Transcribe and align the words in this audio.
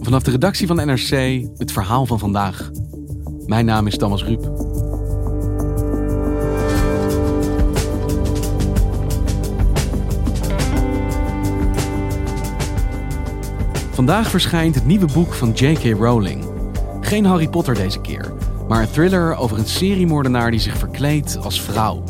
Vanaf 0.00 0.22
de 0.22 0.30
redactie 0.30 0.66
van 0.66 0.76
NRC 0.76 1.42
het 1.56 1.72
verhaal 1.72 2.06
van 2.06 2.18
vandaag. 2.18 2.70
Mijn 3.46 3.64
naam 3.64 3.86
is 3.86 3.96
Thomas 3.96 4.24
Ruip. 4.24 4.52
Vandaag 13.90 14.30
verschijnt 14.30 14.74
het 14.74 14.86
nieuwe 14.86 15.08
boek 15.12 15.34
van 15.34 15.50
J.K. 15.52 15.98
Rowling. 15.98 16.44
Geen 17.00 17.24
Harry 17.24 17.48
Potter 17.48 17.74
deze 17.74 18.00
keer, 18.00 18.32
maar 18.68 18.82
een 18.82 18.90
thriller 18.90 19.36
over 19.36 19.58
een 19.58 19.66
seriemoordenaar 19.66 20.50
die 20.50 20.60
zich 20.60 20.76
verkleedt 20.76 21.38
als 21.42 21.62
vrouw. 21.62 22.02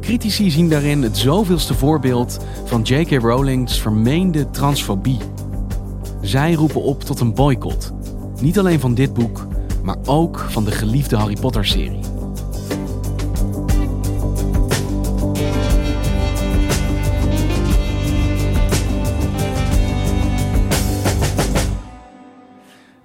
Critici 0.00 0.50
zien 0.50 0.68
daarin 0.68 1.02
het 1.02 1.16
zoveelste 1.16 1.74
voorbeeld 1.74 2.38
van 2.64 2.82
J.K. 2.82 3.10
Rowling's 3.10 3.80
vermeende 3.80 4.50
transfobie. 4.50 5.33
Zij 6.24 6.52
roepen 6.52 6.82
op 6.82 7.02
tot 7.02 7.20
een 7.20 7.34
boycott. 7.34 7.92
Niet 8.40 8.58
alleen 8.58 8.80
van 8.80 8.94
dit 8.94 9.14
boek, 9.14 9.46
maar 9.82 9.96
ook 10.04 10.38
van 10.38 10.64
de 10.64 10.70
geliefde 10.70 11.16
Harry 11.16 11.36
Potter-serie. 11.40 12.00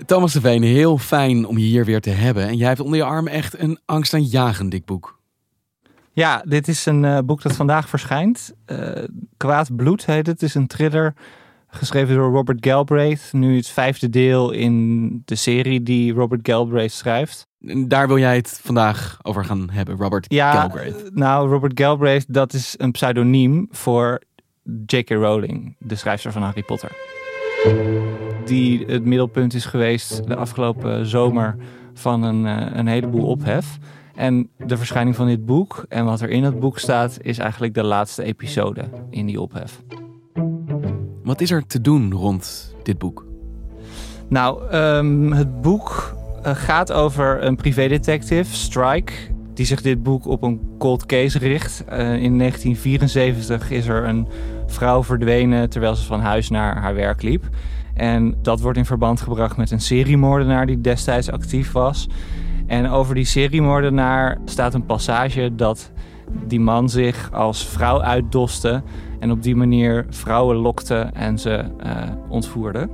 Thomas 0.06 0.34
de 0.34 0.42
Veen, 0.42 0.64
heel 0.64 0.98
fijn 0.98 1.46
om 1.46 1.58
je 1.58 1.66
hier 1.66 1.86
weer 1.86 2.02
te 2.02 2.10
hebben. 2.10 2.48
En 2.48 2.58
jij 2.58 2.68
hebt 2.68 2.80
onder 2.80 2.98
je 2.98 3.04
arm 3.04 3.28
echt 3.28 3.60
een 3.60 3.80
angstaanjagend 3.86 4.72
dik 4.72 4.86
boek. 4.86 5.20
Ja, 6.12 6.44
dit 6.46 6.68
is 6.68 6.86
een 6.86 7.04
uh, 7.04 7.20
boek 7.26 7.42
dat 7.42 7.56
vandaag 7.56 7.90
verschijnt. 7.90 8.54
Uh, 8.66 9.04
Kwaad 9.38 9.76
Bloed 9.76 10.06
heet 10.06 10.28
het. 10.28 10.42
Het 10.42 10.42
is 10.42 10.56
een 10.56 10.68
thriller 10.68 11.14
geschreven 11.70 12.16
door 12.16 12.32
Robert 12.32 12.66
Galbraith. 12.66 13.30
Nu 13.32 13.56
het 13.56 13.68
vijfde 13.68 14.10
deel 14.10 14.52
in 14.52 15.22
de 15.26 15.36
serie 15.36 15.84
die 15.84 16.14
Robert 16.14 16.48
Galbraith 16.48 16.92
schrijft. 16.92 17.48
Daar 17.88 18.08
wil 18.08 18.18
jij 18.18 18.36
het 18.36 18.60
vandaag 18.64 19.20
over 19.22 19.46
gaan 19.46 19.70
hebben, 19.70 19.98
Robert 19.98 20.26
ja, 20.28 20.52
Galbraith. 20.52 21.10
Nou, 21.14 21.50
Robert 21.50 21.80
Galbraith, 21.80 22.26
dat 22.34 22.54
is 22.54 22.76
een 22.78 22.92
pseudoniem 22.92 23.68
voor 23.72 24.22
J.K. 24.86 25.10
Rowling, 25.10 25.76
de 25.80 25.96
schrijfster 25.96 26.32
van 26.32 26.42
Harry 26.42 26.64
Potter. 26.64 26.92
Die 28.46 28.86
het 28.86 29.06
middelpunt 29.06 29.54
is 29.54 29.66
geweest 29.66 30.28
de 30.28 30.36
afgelopen 30.36 31.06
zomer 31.06 31.56
van 31.94 32.24
een, 32.24 32.46
uh, 32.46 32.78
een 32.78 32.88
heleboel 32.88 33.28
ophef. 33.28 33.78
En 34.16 34.50
de 34.58 34.78
verschijning 34.78 35.16
van 35.16 35.28
dit 35.28 35.46
boek 35.46 35.86
en 35.90 36.06
wat 36.06 36.22
er 36.22 36.30
in 36.30 36.44
het 36.44 36.60
boek 36.60 36.80
staat, 36.80 37.18
is 37.22 37.38
eigenlijk 37.38 37.74
de 37.74 37.84
laatste 37.84 38.24
episode 38.24 38.90
in 39.10 39.26
die 39.26 39.42
ophef. 39.42 39.82
Wat 41.30 41.42
is 41.42 41.52
er 41.52 41.68
te 41.68 41.82
doen 41.82 42.14
rond 42.14 42.76
dit 42.84 42.98
boek? 42.98 43.26
Nou, 44.30 44.74
um, 44.76 45.32
het 45.32 45.62
boek 45.62 46.16
uh, 46.46 46.56
gaat 46.56 46.92
over 46.92 47.44
een 47.44 47.56
privédetective, 47.56 48.56
Strike, 48.56 49.14
die 49.54 49.66
zich 49.66 49.82
dit 49.82 50.04
boek 50.04 50.26
op 50.26 50.44
een 50.44 50.60
cold 50.78 51.06
case 51.06 51.40
richt. 51.40 51.84
Uh, 51.90 51.98
in 51.98 52.38
1974 52.38 53.72
is 53.72 53.88
er 53.88 54.04
een 54.04 54.28
vrouw 54.68 55.04
verdwenen 55.04 55.70
terwijl 55.70 55.96
ze 55.96 56.06
van 56.06 56.20
huis 56.20 56.50
naar 56.50 56.78
haar 56.78 56.96
werk 56.96 57.22
liep. 57.22 57.50
En 57.94 58.36
dat 58.42 58.60
wordt 58.60 58.78
in 58.78 58.86
verband 58.86 59.22
gebracht 59.22 59.58
met 59.58 59.72
een 59.72 59.82
seriemoordenaar 59.82 60.66
die 60.66 60.82
destijds 60.82 61.32
actief 61.32 61.72
was. 61.72 62.08
En 62.68 62.90
over 62.90 63.16
die 63.16 63.26
seriemoordenaar 63.26 64.38
staat 64.46 64.74
een 64.74 64.86
passage 64.86 65.56
dat 65.56 65.92
die 66.48 66.60
man 66.60 66.90
zich 66.90 67.32
als 67.32 67.66
vrouw 67.66 68.02
uitdoste 68.02 68.84
en 69.20 69.32
op 69.32 69.44
die 69.44 69.56
manier 69.56 70.06
vrouwen 70.10 70.56
lokte 70.56 71.10
en 71.14 71.40
ze 71.40 71.66
uh, 71.86 72.02
ontvoerde. 72.30 72.90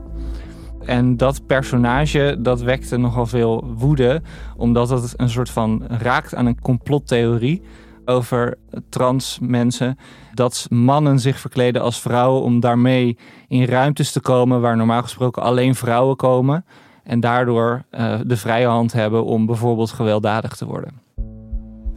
En 0.86 1.18
dat 1.18 1.46
personage 1.46 2.38
dat 2.40 2.62
wekte 2.62 2.98
nogal 2.98 3.26
veel 3.26 3.74
woede, 3.78 4.22
omdat 4.58 4.90
het 4.90 5.14
een 5.18 5.30
soort 5.30 5.50
van 5.50 5.84
raakt 5.88 6.36
aan 6.36 6.46
een 6.46 6.62
complottheorie 6.62 7.62
over 8.06 8.58
trans 8.90 9.40
mensen. 9.42 9.98
Dat 10.34 10.68
mannen 10.70 11.20
zich 11.20 11.40
verkleden 11.40 11.82
als 11.82 12.00
vrouwen 12.00 12.42
om 12.42 12.60
daarmee 12.60 13.18
in 13.48 13.64
ruimtes 13.64 14.12
te 14.12 14.20
komen 14.20 14.62
waar 14.62 14.78
normaal 14.78 15.02
gesproken 15.02 15.44
alleen 15.44 15.76
vrouwen 15.76 16.16
komen. 16.16 16.66
En 17.04 17.20
daardoor 17.20 17.84
uh, 17.92 18.20
de 18.26 18.38
vrije 18.38 18.68
hand 18.68 18.94
hebben 18.94 19.26
om 19.26 19.46
bijvoorbeeld 19.46 19.92
gewelddadig 19.92 20.56
te 20.56 20.66
worden. 20.66 21.05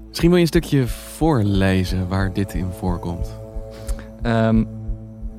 Misschien 0.08 0.28
wil 0.28 0.38
je 0.38 0.42
een 0.42 0.48
stukje 0.48 0.86
voorlezen 0.86 2.08
waar 2.08 2.32
dit 2.32 2.54
in 2.54 2.70
voorkomt. 2.78 3.40
Um, 4.22 4.68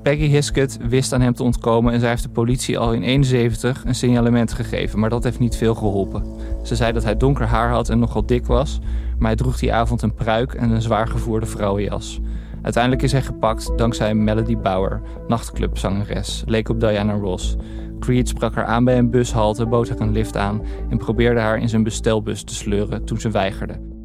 Peggy 0.04 0.28
Hiskett 0.28 0.78
wist 0.88 1.14
aan 1.14 1.22
hem 1.22 1.34
te 1.34 1.44
ontkomen 1.44 1.94
en 1.94 2.00
zij 2.00 2.10
heeft 2.10 2.24
de 2.24 2.30
politie 2.30 2.78
al 2.78 2.94
in 2.94 3.04
71 3.04 3.86
een 3.86 3.96
signalement 3.96 4.54
gegeven, 4.54 5.00
maar 5.00 5.10
dat 5.10 5.24
heeft 5.24 5.40
niet 5.40 5.56
veel 5.56 5.76
geholpen. 5.76 6.24
Ze 6.64 6.76
zei 6.76 6.92
dat 6.94 7.04
hij 7.04 7.18
donker 7.18 7.46
haar 7.46 7.70
had 7.70 7.90
en 7.90 8.00
nogal 8.00 8.26
dik 8.26 8.46
was, 8.46 8.80
maar 9.18 9.28
hij 9.28 9.36
droeg 9.36 9.60
die 9.60 9.74
avond 9.74 10.02
een 10.02 10.14
pruik 10.14 10.54
en 10.54 10.72
een 10.72 10.82
zwaar 10.82 11.08
gevoerde 11.08 11.46
vrouwenjas. 11.46 12.20
Uiteindelijk 12.62 13.04
is 13.04 13.12
hij 13.12 13.22
gepakt 13.22 13.78
dankzij 13.78 14.14
Melody 14.14 14.58
Bauer, 14.58 15.02
nachtclubzangeres, 15.28 16.44
leek 16.46 16.70
op 16.70 16.80
Diana 16.80 17.14
Ross. 17.14 17.56
Creed 18.00 18.28
sprak 18.28 18.56
haar 18.56 18.66
aan 18.66 18.84
bij 18.84 18.98
een 18.98 19.10
bushalte, 19.10 19.66
bood 19.66 19.90
haar 19.90 20.00
een 20.00 20.12
lift 20.12 20.38
aan 20.38 20.62
en 20.90 20.98
probeerde 20.98 21.40
haar 21.40 21.58
in 21.58 21.70
zijn 21.70 21.84
bestelbus 21.84 22.44
te 22.44 22.56
sleuren 22.56 23.06
toen 23.06 23.20
ze 23.20 23.30
weigerde. 23.30 23.99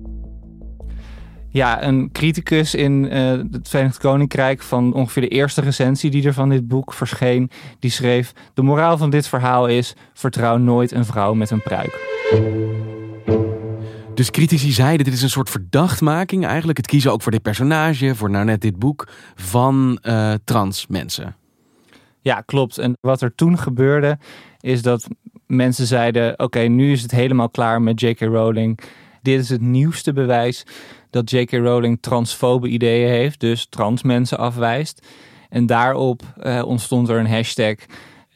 Ja, 1.54 1.82
een 1.82 2.08
criticus 2.12 2.74
in 2.74 3.04
uh, 3.04 3.30
het 3.50 3.68
Verenigd 3.68 3.98
Koninkrijk 3.98 4.62
van 4.62 4.92
ongeveer 4.92 5.22
de 5.22 5.28
eerste 5.28 5.60
recensie 5.60 6.10
die 6.10 6.26
er 6.26 6.32
van 6.32 6.48
dit 6.48 6.68
boek 6.68 6.92
verscheen, 6.92 7.50
die 7.78 7.90
schreef: 7.90 8.32
De 8.54 8.62
moraal 8.62 8.98
van 8.98 9.10
dit 9.10 9.28
verhaal 9.28 9.66
is: 9.66 9.94
vertrouw 10.14 10.56
nooit 10.56 10.92
een 10.92 11.04
vrouw 11.04 11.34
met 11.34 11.50
een 11.50 11.62
pruik. 11.62 11.98
Dus 14.14 14.30
critici 14.30 14.70
zeiden: 14.70 15.04
dit 15.04 15.14
is 15.14 15.22
een 15.22 15.30
soort 15.30 15.50
verdachtmaking 15.50 16.46
eigenlijk. 16.46 16.78
Het 16.78 16.86
kiezen 16.86 17.12
ook 17.12 17.22
voor 17.22 17.32
dit 17.32 17.42
personage, 17.42 18.14
voor 18.14 18.30
nou 18.30 18.44
net 18.44 18.60
dit 18.60 18.78
boek, 18.78 19.08
van 19.34 19.98
uh, 20.02 20.34
trans 20.44 20.86
mensen. 20.86 21.36
Ja, 22.20 22.40
klopt. 22.40 22.78
En 22.78 22.96
wat 23.00 23.20
er 23.20 23.34
toen 23.34 23.58
gebeurde, 23.58 24.18
is 24.60 24.82
dat 24.82 25.08
mensen 25.46 25.86
zeiden: 25.86 26.32
Oké, 26.32 26.42
okay, 26.42 26.66
nu 26.66 26.92
is 26.92 27.02
het 27.02 27.10
helemaal 27.10 27.48
klaar 27.48 27.82
met 27.82 28.00
J.K. 28.00 28.20
Rowling. 28.20 28.80
Dit 29.24 29.40
is 29.40 29.48
het 29.48 29.60
nieuwste 29.60 30.12
bewijs 30.12 30.64
dat 31.10 31.30
J.K. 31.30 31.50
Rowling 31.50 31.98
transfobe 32.00 32.68
ideeën 32.68 33.08
heeft, 33.08 33.40
dus 33.40 33.66
trans 33.66 34.02
mensen 34.02 34.38
afwijst. 34.38 35.06
En 35.48 35.66
daarop 35.66 36.22
uh, 36.42 36.62
ontstond 36.66 37.08
er 37.08 37.18
een 37.18 37.30
hashtag 37.30 37.74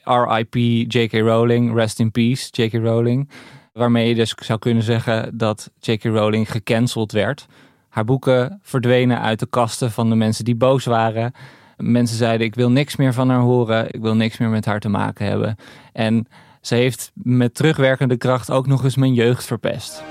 RIP 0.04 0.54
J.K. 0.92 1.12
Rowling, 1.12 1.74
rest 1.74 1.98
in 1.98 2.10
peace 2.10 2.48
J.K. 2.50 2.72
Rowling. 2.72 3.30
Waarmee 3.72 4.08
je 4.08 4.14
dus 4.14 4.34
zou 4.36 4.58
kunnen 4.58 4.82
zeggen 4.82 5.38
dat 5.38 5.70
J.K. 5.80 6.04
Rowling 6.04 6.50
gecanceld 6.50 7.12
werd. 7.12 7.46
Haar 7.88 8.04
boeken 8.04 8.58
verdwenen 8.62 9.20
uit 9.20 9.38
de 9.38 9.46
kasten 9.46 9.90
van 9.90 10.08
de 10.08 10.16
mensen 10.16 10.44
die 10.44 10.56
boos 10.56 10.84
waren. 10.84 11.32
Mensen 11.76 12.16
zeiden: 12.16 12.46
Ik 12.46 12.54
wil 12.54 12.70
niks 12.70 12.96
meer 12.96 13.12
van 13.12 13.28
haar 13.28 13.40
horen, 13.40 13.86
ik 13.94 14.00
wil 14.00 14.14
niks 14.14 14.38
meer 14.38 14.48
met 14.48 14.64
haar 14.64 14.80
te 14.80 14.88
maken 14.88 15.26
hebben. 15.26 15.56
En 15.92 16.26
ze 16.60 16.74
heeft 16.74 17.10
met 17.14 17.54
terugwerkende 17.54 18.16
kracht 18.16 18.50
ook 18.50 18.66
nog 18.66 18.84
eens 18.84 18.96
mijn 18.96 19.14
jeugd 19.14 19.46
verpest. 19.46 20.02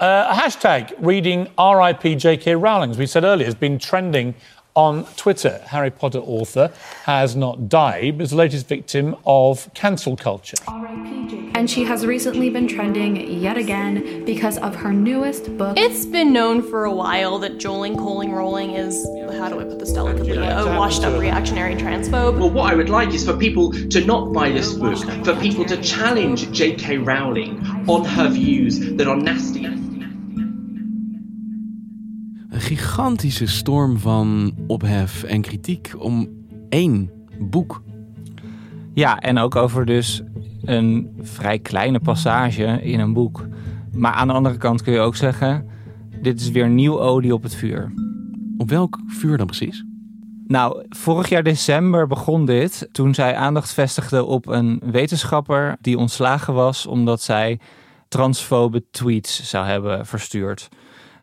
Uh, 0.00 0.26
a 0.28 0.34
hashtag 0.34 0.92
reading 0.98 1.48
RIP 1.58 2.18
J.K. 2.18 2.56
Rowling, 2.56 2.90
as 2.90 2.98
we 2.98 3.06
said 3.06 3.22
earlier, 3.22 3.44
has 3.44 3.54
been 3.54 3.78
trending 3.78 4.34
on 4.74 5.04
Twitter. 5.16 5.62
Harry 5.66 5.90
Potter 5.90 6.18
author 6.18 6.72
has 7.04 7.36
not 7.36 7.68
died, 7.68 8.18
but 8.18 8.24
is 8.24 8.30
the 8.30 8.36
latest 8.36 8.66
victim 8.66 9.14
of 9.24 9.72
cancel 9.74 10.16
culture. 10.16 10.56
And 11.54 11.70
she 11.70 11.84
has 11.84 12.04
recently 12.04 12.50
been 12.50 12.66
trending 12.66 13.16
yet 13.40 13.56
again 13.56 14.24
because 14.24 14.58
of 14.58 14.74
her 14.74 14.92
newest 14.92 15.56
book. 15.56 15.78
It's 15.78 16.04
been 16.04 16.32
known 16.32 16.60
for 16.60 16.84
a 16.84 16.92
while 16.92 17.38
that 17.38 17.58
Joling 17.58 17.96
Coling 17.96 18.32
Rolling 18.32 18.70
is, 18.70 19.06
how 19.38 19.48
do 19.48 19.60
I 19.60 19.64
put 19.64 19.78
this 19.78 19.92
delicately, 19.92 20.36
a 20.36 20.64
washed 20.76 21.04
up 21.04 21.20
reactionary 21.20 21.76
transphobe. 21.76 22.38
Well, 22.40 22.50
what 22.50 22.72
I 22.72 22.74
would 22.74 22.90
like 22.90 23.14
is 23.14 23.24
for 23.24 23.36
people 23.36 23.70
to 23.70 24.04
not 24.04 24.32
buy 24.32 24.50
this 24.50 24.74
book, 24.74 24.98
for 25.24 25.36
people 25.36 25.64
to 25.66 25.80
challenge 25.80 26.50
J.K. 26.50 26.98
Rowling 26.98 27.64
on 27.88 28.04
her 28.04 28.28
views 28.28 28.80
that 28.96 29.06
are 29.06 29.16
nasty. 29.16 29.83
Gigantische 32.64 33.46
storm 33.46 33.98
van 33.98 34.54
ophef 34.66 35.22
en 35.22 35.40
kritiek 35.40 35.94
om 35.98 36.28
één 36.68 37.10
boek. 37.38 37.82
Ja, 38.94 39.18
en 39.18 39.38
ook 39.38 39.56
over 39.56 39.86
dus 39.86 40.22
een 40.62 41.16
vrij 41.20 41.58
kleine 41.58 42.00
passage 42.00 42.64
in 42.82 43.00
een 43.00 43.12
boek. 43.12 43.46
Maar 43.92 44.12
aan 44.12 44.26
de 44.26 44.32
andere 44.32 44.56
kant 44.56 44.82
kun 44.82 44.92
je 44.92 44.98
ook 44.98 45.16
zeggen: 45.16 45.68
dit 46.22 46.40
is 46.40 46.50
weer 46.50 46.68
nieuw 46.68 47.00
olie 47.00 47.34
op 47.34 47.42
het 47.42 47.54
vuur. 47.54 47.92
Op 48.58 48.70
welk 48.70 48.98
vuur 49.06 49.36
dan 49.36 49.46
precies? 49.46 49.84
Nou, 50.46 50.84
vorig 50.88 51.28
jaar 51.28 51.42
december 51.42 52.06
begon 52.06 52.46
dit 52.46 52.88
toen 52.92 53.14
zij 53.14 53.36
aandacht 53.36 53.72
vestigde 53.72 54.24
op 54.24 54.46
een 54.46 54.80
wetenschapper 54.84 55.76
die 55.80 55.98
ontslagen 55.98 56.54
was 56.54 56.86
omdat 56.86 57.22
zij 57.22 57.60
transfobe 58.08 58.84
tweets 58.90 59.50
zou 59.50 59.66
hebben 59.66 60.06
verstuurd. 60.06 60.68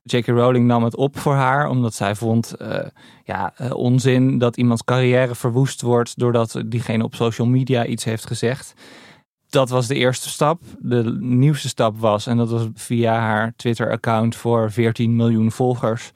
J.K. 0.04 0.28
Rowling 0.28 0.66
nam 0.66 0.84
het 0.84 0.96
op 0.96 1.20
voor 1.20 1.34
haar 1.34 1.70
omdat 1.70 1.94
zij 1.94 2.16
vond 2.16 2.54
uh, 2.62 2.78
ja, 3.24 3.54
uh, 3.62 3.74
onzin 3.74 4.38
dat 4.38 4.58
iemands 4.58 4.84
carrière 4.84 5.36
verwoest 5.36 5.82
wordt 5.82 6.20
doordat 6.20 6.62
diegene 6.66 7.04
op 7.04 7.16
social 7.16 7.48
media 7.48 7.86
iets 7.86 8.04
heeft 8.04 8.28
gezegd. 8.28 8.74
Dat 9.50 9.70
was 9.70 9.88
de 9.88 9.96
eerste 9.96 10.30
stap. 10.30 10.62
De 10.80 11.18
nieuwste 11.20 11.68
stap 11.68 12.00
was, 12.00 12.28
en 12.28 12.38
dat 12.38 12.50
was 12.50 12.68
via 12.74 13.20
haar 13.20 13.54
Twitter-account 13.56 14.36
voor 14.36 14.72
14 14.72 15.16
miljoen 15.16 15.52
volgers, 15.52 16.12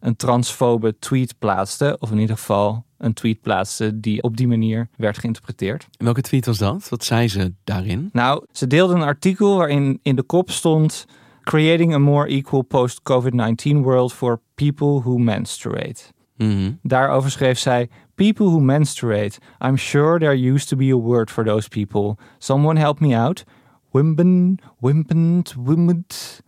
een 0.00 0.16
transfobe 0.16 0.98
tweet 0.98 1.34
plaatste. 1.38 1.96
Of 2.00 2.10
in 2.10 2.18
ieder 2.18 2.36
geval 2.36 2.84
een 2.98 3.12
tweet 3.12 3.40
plaatste 3.40 4.00
die 4.00 4.22
op 4.22 4.36
die 4.36 4.48
manier 4.48 4.88
werd 4.96 5.18
geïnterpreteerd. 5.18 5.86
En 5.98 6.04
welke 6.04 6.20
tweet 6.20 6.46
was 6.46 6.58
dat? 6.58 6.88
Wat 6.88 7.04
zei 7.04 7.28
ze 7.28 7.52
daarin? 7.64 8.08
Nou, 8.12 8.44
ze 8.52 8.66
deelde 8.66 8.94
een 8.94 9.02
artikel 9.02 9.56
waarin 9.56 9.98
in 10.02 10.16
de 10.16 10.22
kop 10.22 10.50
stond... 10.50 11.06
Creating 11.42 11.94
a 11.94 11.98
more 11.98 12.28
equal 12.28 12.62
post-COVID-19 12.62 13.82
world 13.82 14.12
for 14.12 14.40
people 14.54 15.00
who 15.02 15.18
menstruate. 15.18 16.12
Mhm. 16.36 16.70
Daarover 16.82 17.30
schreef 17.30 17.58
zij: 17.58 17.88
People 18.14 18.46
who 18.46 18.60
menstruate. 18.60 19.38
I'm 19.64 19.76
sure 19.76 20.18
there 20.18 20.52
used 20.52 20.68
to 20.68 20.76
be 20.76 20.90
a 20.92 21.00
word 21.00 21.30
for 21.30 21.44
those 21.44 21.68
people. 21.68 22.24
Someone 22.38 22.80
help 22.80 23.00
me 23.00 23.16
out. 23.16 23.44
Wimpen, 23.90 24.58
wimpend, 24.78 25.54
wimpend. 25.64 26.42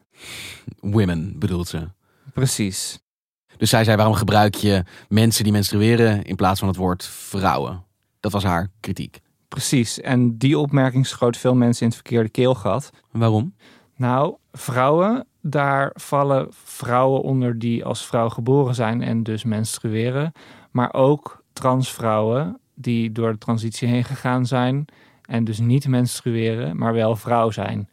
Women 0.81 1.39
bedoelt 1.39 1.69
ze. 1.69 1.89
Precies. 2.33 3.01
Dus 3.57 3.71
zij 3.71 3.85
zei: 3.85 3.97
waarom 3.97 4.15
gebruik 4.15 4.55
je 4.55 4.85
mensen 5.09 5.45
die 5.45 5.53
menstrueren 5.53 6.23
in 6.23 6.37
plaats 6.37 6.59
van 6.59 6.69
het 6.69 6.77
woord 6.77 7.05
vrouwen? 7.07 7.85
Dat 8.21 8.33
was 8.33 8.45
haar 8.45 8.71
kritiek. 8.81 9.21
Precies. 9.49 10.01
En 10.01 10.39
die 10.39 10.59
opmerking 10.59 11.07
schoot 11.07 11.37
veel 11.37 11.55
mensen 11.55 11.83
in 11.83 11.87
het 11.87 11.97
verkeerde 11.97 12.29
keelgat. 12.29 12.91
Waarom? 13.11 13.55
Nou, 14.03 14.37
vrouwen, 14.53 15.27
daar 15.41 15.91
vallen 15.95 16.47
vrouwen 16.51 17.21
onder 17.21 17.59
die 17.59 17.85
als 17.85 18.07
vrouw 18.07 18.29
geboren 18.29 18.75
zijn 18.75 19.03
en 19.03 19.23
dus 19.23 19.45
menstrueren. 19.45 20.33
Maar 20.71 20.95
ook 20.95 21.45
transvrouwen 21.53 22.59
die 22.75 23.13
door 23.13 23.33
de 23.33 23.39
transitie 23.39 23.89
heen 23.89 24.05
gegaan 24.05 24.47
zijn 24.47 24.85
en 25.25 25.45
dus 25.45 25.59
niet 25.59 25.89
menstrueren, 25.89 26.77
maar 26.77 26.93
wel 26.93 27.17
vrouw 27.17 27.51
zijn. 27.51 27.89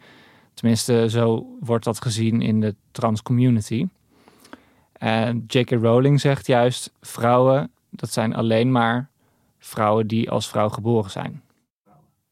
Tenminste, 0.53 1.09
zo 1.09 1.57
wordt 1.59 1.85
dat 1.85 2.01
gezien 2.01 2.41
in 2.41 2.59
de 2.59 2.75
trans 2.91 3.21
community. 3.21 3.87
En 4.93 5.43
J.K. 5.47 5.69
Rowling 5.69 6.19
zegt 6.19 6.47
juist: 6.47 6.93
vrouwen, 7.01 7.71
dat 7.89 8.11
zijn 8.11 8.35
alleen 8.35 8.71
maar 8.71 9.09
vrouwen 9.59 10.07
die 10.07 10.29
als 10.29 10.49
vrouw 10.49 10.69
geboren 10.69 11.11
zijn. 11.11 11.41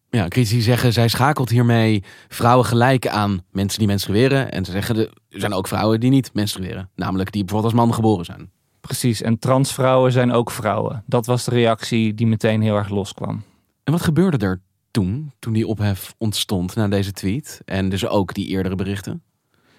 Ja, 0.09 0.27
critici 0.27 0.61
zeggen 0.61 0.93
zij 0.93 1.07
schakelt 1.07 1.49
hiermee 1.49 2.03
vrouwen 2.27 2.65
gelijk 2.65 3.07
aan 3.07 3.41
mensen 3.51 3.79
die 3.79 3.87
menstrueren. 3.87 4.51
En 4.51 4.65
ze 4.65 4.71
zeggen 4.71 4.97
er 4.97 5.09
zijn 5.29 5.53
ook 5.53 5.67
vrouwen 5.67 5.99
die 5.99 6.09
niet 6.09 6.33
menstrueren. 6.33 6.89
Namelijk 6.95 7.31
die 7.31 7.43
bijvoorbeeld 7.43 7.73
als 7.73 7.85
man 7.85 7.93
geboren 7.93 8.25
zijn. 8.25 8.49
Precies, 8.81 9.21
en 9.21 9.39
transvrouwen 9.39 10.11
zijn 10.11 10.31
ook 10.31 10.51
vrouwen. 10.51 11.03
Dat 11.05 11.25
was 11.25 11.43
de 11.43 11.51
reactie 11.51 12.13
die 12.13 12.27
meteen 12.27 12.61
heel 12.61 12.75
erg 12.75 12.89
loskwam. 12.89 13.43
En 13.83 13.91
wat 13.91 14.01
gebeurde 14.01 14.45
er 14.45 14.61
toen, 14.91 15.31
toen 15.39 15.53
die 15.53 15.67
ophef 15.67 16.15
ontstond 16.17 16.75
na 16.75 16.87
deze 16.87 17.11
tweet? 17.11 17.61
En 17.65 17.89
dus 17.89 18.07
ook 18.07 18.33
die 18.33 18.47
eerdere 18.47 18.75
berichten? 18.75 19.21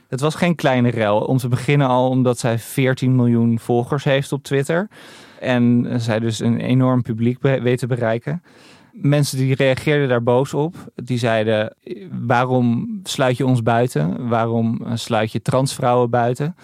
Het 0.08 0.20
was 0.20 0.34
geen 0.34 0.54
kleine 0.54 0.88
rel. 0.88 1.20
Om 1.20 1.36
te 1.36 1.48
beginnen 1.48 1.86
al 1.86 2.08
omdat 2.08 2.38
zij 2.38 2.58
14 2.58 3.16
miljoen 3.16 3.58
volgers 3.58 4.04
heeft 4.04 4.32
op 4.32 4.42
Twitter. 4.42 4.88
En 5.40 5.86
zij 6.00 6.18
dus 6.18 6.40
een 6.40 6.60
enorm 6.60 7.02
publiek 7.02 7.42
weet 7.42 7.78
te 7.78 7.86
bereiken. 7.86 8.42
Mensen 9.00 9.38
die 9.38 9.54
reageerden 9.54 10.08
daar 10.08 10.22
boos 10.22 10.54
op. 10.54 10.74
Die 10.94 11.18
zeiden, 11.18 11.74
waarom 12.26 13.00
sluit 13.02 13.36
je 13.36 13.46
ons 13.46 13.62
buiten? 13.62 14.28
Waarom 14.28 14.80
eh, 14.84 14.92
sluit 14.94 15.32
je 15.32 15.42
transvrouwen 15.42 16.10
buiten? 16.10 16.56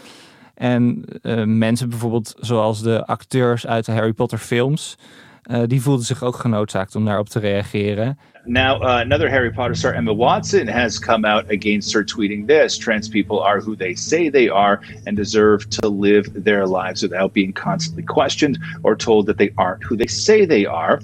En 0.54 1.04
eh, 1.22 1.44
mensen 1.44 1.88
bijvoorbeeld 1.88 2.34
zoals 2.40 2.82
de 2.82 3.06
acteurs 3.06 3.66
uit 3.66 3.84
de 3.84 3.92
Harry 3.92 4.12
Potter 4.12 4.38
films... 4.38 4.96
eh, 5.44 5.62
die 5.66 5.82
voelden 5.82 6.04
zich 6.04 6.22
ook 6.22 6.36
genoodzaakt 6.36 6.96
om 6.96 7.04
daarop 7.04 7.28
te 7.28 7.38
reageren. 7.38 8.19
Now, 8.46 8.82
uh, 8.82 8.88
another 8.88 9.30
Harry 9.30 9.50
Potter 9.50 9.76
star, 9.76 9.94
Emma 9.94 10.14
Watson, 10.14 10.69
has 10.69 10.98
come 10.98 11.26
out 11.26 11.44
against 11.50 11.94
her, 11.94 12.04
tweeting 12.04 12.46
this 12.46 12.78
Trans 12.78 13.08
people 13.08 13.42
are 13.42 13.60
who 13.60 13.76
they 13.76 13.94
say 13.94 14.30
they 14.30 14.50
are 14.50 14.80
and 15.04 15.16
deserve 15.16 15.69
to 15.69 15.88
live 15.88 16.42
their 16.42 16.66
lives 16.66 17.00
without 17.02 17.32
being 17.32 17.54
constantly 17.54 18.02
questioned 18.02 18.58
or 18.82 18.96
told 18.96 19.26
that 19.26 19.37
they 19.37 19.50
aren't 19.56 19.82
who 19.82 19.96
they 19.96 20.06
say 20.06 20.46
they 20.46 20.66
are. 20.66 21.00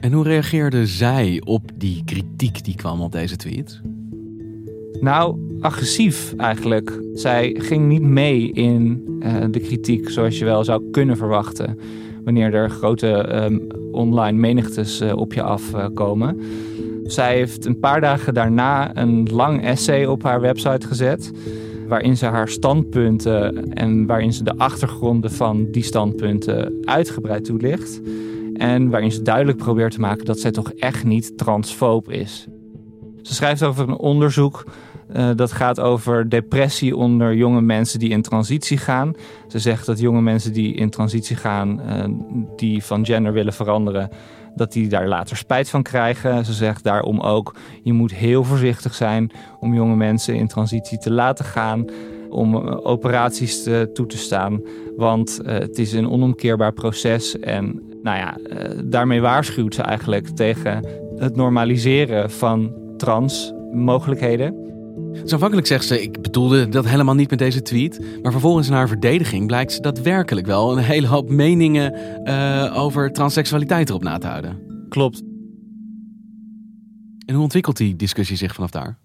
En 0.00 0.12
hoe 0.12 0.24
reageerde 0.24 0.86
zij 0.86 1.42
op 1.44 1.70
die 1.74 2.02
kritiek 2.04 2.64
die 2.64 2.76
kwam 2.76 3.00
op 3.00 3.12
deze 3.12 3.36
tweet? 3.36 3.80
Nou, 5.00 5.38
agressief 5.60 6.34
eigenlijk. 6.36 7.00
Zij 7.14 7.54
ging 7.58 7.88
niet 7.88 8.02
mee 8.02 8.52
in 8.52 9.04
eh, 9.20 9.34
de 9.50 9.60
kritiek 9.60 10.10
zoals 10.10 10.38
je 10.38 10.44
wel 10.44 10.64
zou 10.64 10.90
kunnen 10.90 11.16
verwachten. 11.16 11.78
Wanneer 12.24 12.54
er 12.54 12.70
grote 12.70 13.08
ehm, 13.08 13.58
online 13.92 14.38
menigtes 14.38 15.00
eh, 15.00 15.16
op 15.16 15.32
je 15.32 15.42
afkomen. 15.42 16.40
Zij 17.04 17.34
heeft 17.36 17.64
een 17.64 17.78
paar 17.78 18.00
dagen 18.00 18.34
daarna 18.34 18.96
een 18.96 19.28
lang 19.32 19.64
essay 19.64 20.04
op 20.04 20.22
haar 20.22 20.40
website 20.40 20.86
gezet. 20.86 21.30
Waarin 21.88 22.16
ze 22.16 22.26
haar 22.26 22.48
standpunten 22.48 23.72
en 23.72 24.06
waarin 24.06 24.32
ze 24.32 24.44
de 24.44 24.56
achtergronden 24.56 25.30
van 25.32 25.68
die 25.70 25.82
standpunten 25.82 26.74
uitgebreid 26.84 27.44
toelicht. 27.44 28.00
En 28.58 28.90
waarin 28.90 29.12
ze 29.12 29.22
duidelijk 29.22 29.58
probeert 29.58 29.92
te 29.92 30.00
maken 30.00 30.24
dat 30.24 30.40
zij 30.40 30.50
toch 30.50 30.72
echt 30.72 31.04
niet 31.04 31.38
transfoob 31.38 32.10
is. 32.10 32.46
Ze 33.22 33.34
schrijft 33.34 33.62
over 33.62 33.88
een 33.88 33.96
onderzoek 33.96 34.64
uh, 35.14 35.30
dat 35.34 35.52
gaat 35.52 35.80
over 35.80 36.28
depressie 36.28 36.96
onder 36.96 37.34
jonge 37.34 37.60
mensen 37.60 37.98
die 37.98 38.10
in 38.10 38.22
transitie 38.22 38.78
gaan. 38.78 39.12
Ze 39.48 39.58
zegt 39.58 39.86
dat 39.86 40.00
jonge 40.00 40.20
mensen 40.20 40.52
die 40.52 40.74
in 40.74 40.90
transitie 40.90 41.36
gaan, 41.36 41.80
uh, 41.88 42.04
die 42.56 42.84
van 42.84 43.04
gender 43.04 43.32
willen 43.32 43.52
veranderen, 43.52 44.08
dat 44.54 44.72
die 44.72 44.88
daar 44.88 45.08
later 45.08 45.36
spijt 45.36 45.70
van 45.70 45.82
krijgen. 45.82 46.44
Ze 46.44 46.52
zegt 46.52 46.84
daarom 46.84 47.20
ook, 47.20 47.54
je 47.82 47.92
moet 47.92 48.14
heel 48.14 48.44
voorzichtig 48.44 48.94
zijn 48.94 49.30
om 49.60 49.74
jonge 49.74 49.96
mensen 49.96 50.34
in 50.34 50.48
transitie 50.48 50.98
te 50.98 51.12
laten 51.12 51.44
gaan, 51.44 51.84
om 52.28 52.54
uh, 52.54 52.86
operaties 52.86 53.62
te, 53.62 53.90
toe 53.94 54.06
te 54.06 54.18
staan. 54.18 54.60
Want 54.96 55.40
het 55.42 55.78
is 55.78 55.92
een 55.92 56.10
onomkeerbaar 56.10 56.72
proces 56.72 57.38
en 57.38 57.82
nou 58.06 58.18
ja, 58.18 58.36
daarmee 58.84 59.20
waarschuwt 59.20 59.74
ze 59.74 59.82
eigenlijk 59.82 60.28
tegen 60.28 60.84
het 61.16 61.36
normaliseren 61.36 62.30
van 62.30 62.74
trans 62.96 63.52
mogelijkheden. 63.72 64.64
Dus 65.12 65.32
aanvankelijk 65.32 65.66
zegt 65.66 65.84
ze, 65.84 66.02
ik 66.02 66.22
bedoelde 66.22 66.68
dat 66.68 66.86
helemaal 66.86 67.14
niet 67.14 67.30
met 67.30 67.38
deze 67.38 67.62
tweet. 67.62 68.20
Maar 68.22 68.32
vervolgens 68.32 68.68
in 68.68 68.74
haar 68.74 68.88
verdediging 68.88 69.46
blijkt 69.46 69.72
ze 69.72 69.80
daadwerkelijk 69.80 70.46
wel 70.46 70.72
een 70.72 70.84
hele 70.84 71.06
hoop 71.06 71.30
meningen 71.30 71.94
uh, 72.24 72.72
over 72.76 73.12
transseksualiteit 73.12 73.88
erop 73.88 74.02
na 74.02 74.18
te 74.18 74.26
houden. 74.26 74.58
Klopt. 74.88 75.22
En 77.26 77.34
hoe 77.34 77.42
ontwikkelt 77.42 77.76
die 77.76 77.96
discussie 77.96 78.36
zich 78.36 78.54
vanaf 78.54 78.70
daar? 78.70 78.98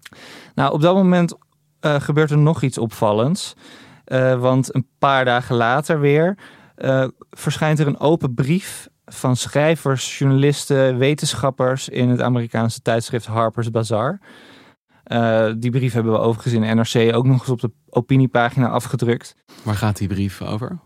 Nou, 0.54 0.72
op 0.72 0.80
dat 0.80 0.94
moment 0.94 1.34
uh, 1.80 2.00
gebeurt 2.00 2.30
er 2.30 2.38
nog 2.38 2.62
iets 2.62 2.78
opvallends. 2.78 3.54
Uh, 4.06 4.40
want 4.40 4.74
een 4.74 4.86
paar 4.98 5.24
dagen 5.24 5.56
later 5.56 6.00
weer 6.00 6.38
verschijnt 7.30 7.78
er 7.78 7.86
een 7.86 7.98
open 7.98 8.34
brief 8.34 8.90
van 9.04 9.36
schrijvers, 9.36 10.18
journalisten, 10.18 10.98
wetenschappers 10.98 11.88
in 11.88 12.08
het 12.08 12.20
Amerikaanse 12.20 12.82
tijdschrift 12.82 13.26
Harper's 13.26 13.70
Bazaar. 13.70 14.20
Uh, 15.06 15.52
die 15.56 15.70
brief 15.70 15.92
hebben 15.92 16.12
we 16.12 16.18
overigens 16.18 16.54
in 16.54 16.76
NRC 16.76 17.14
ook 17.14 17.26
nog 17.26 17.40
eens 17.40 17.48
op 17.48 17.60
de 17.60 17.70
opiniepagina 17.88 18.68
afgedrukt. 18.68 19.36
Waar 19.62 19.74
gaat 19.74 19.96
die 19.96 20.08
brief 20.08 20.42
over? 20.42 20.78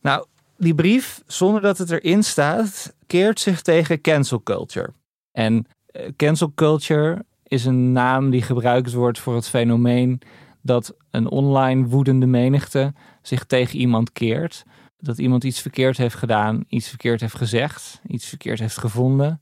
Nou, 0.00 0.26
die 0.56 0.74
brief, 0.74 1.22
zonder 1.26 1.60
dat 1.60 1.78
het 1.78 1.90
erin 1.90 2.22
staat, 2.22 2.94
keert 3.06 3.40
zich 3.40 3.62
tegen 3.62 4.00
cancel 4.00 4.42
culture. 4.42 4.92
En 5.32 5.66
uh, 5.92 6.08
cancel 6.16 6.52
culture 6.54 7.24
is 7.42 7.64
een 7.64 7.92
naam 7.92 8.30
die 8.30 8.42
gebruikt 8.42 8.92
wordt 8.92 9.18
voor 9.18 9.34
het 9.34 9.48
fenomeen 9.48 10.20
dat 10.62 10.96
een 11.10 11.30
online 11.30 11.86
woedende 11.86 12.26
menigte 12.26 12.92
zich 13.22 13.44
tegen 13.44 13.78
iemand 13.78 14.12
keert. 14.12 14.64
Dat 14.98 15.18
iemand 15.18 15.44
iets 15.44 15.60
verkeerd 15.60 15.96
heeft 15.96 16.14
gedaan, 16.14 16.64
iets 16.68 16.88
verkeerd 16.88 17.20
heeft 17.20 17.36
gezegd, 17.36 18.00
iets 18.06 18.26
verkeerd 18.26 18.58
heeft 18.58 18.78
gevonden. 18.78 19.40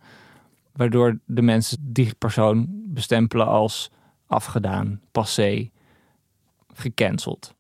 Waardoor 0.72 1.18
de 1.24 1.42
mensen 1.42 1.78
die 1.80 2.14
persoon 2.18 2.66
bestempelen 2.68 3.46
als 3.46 3.90
afgedaan, 4.26 5.00
passé, 5.12 5.70
gecanceld. 6.74 7.54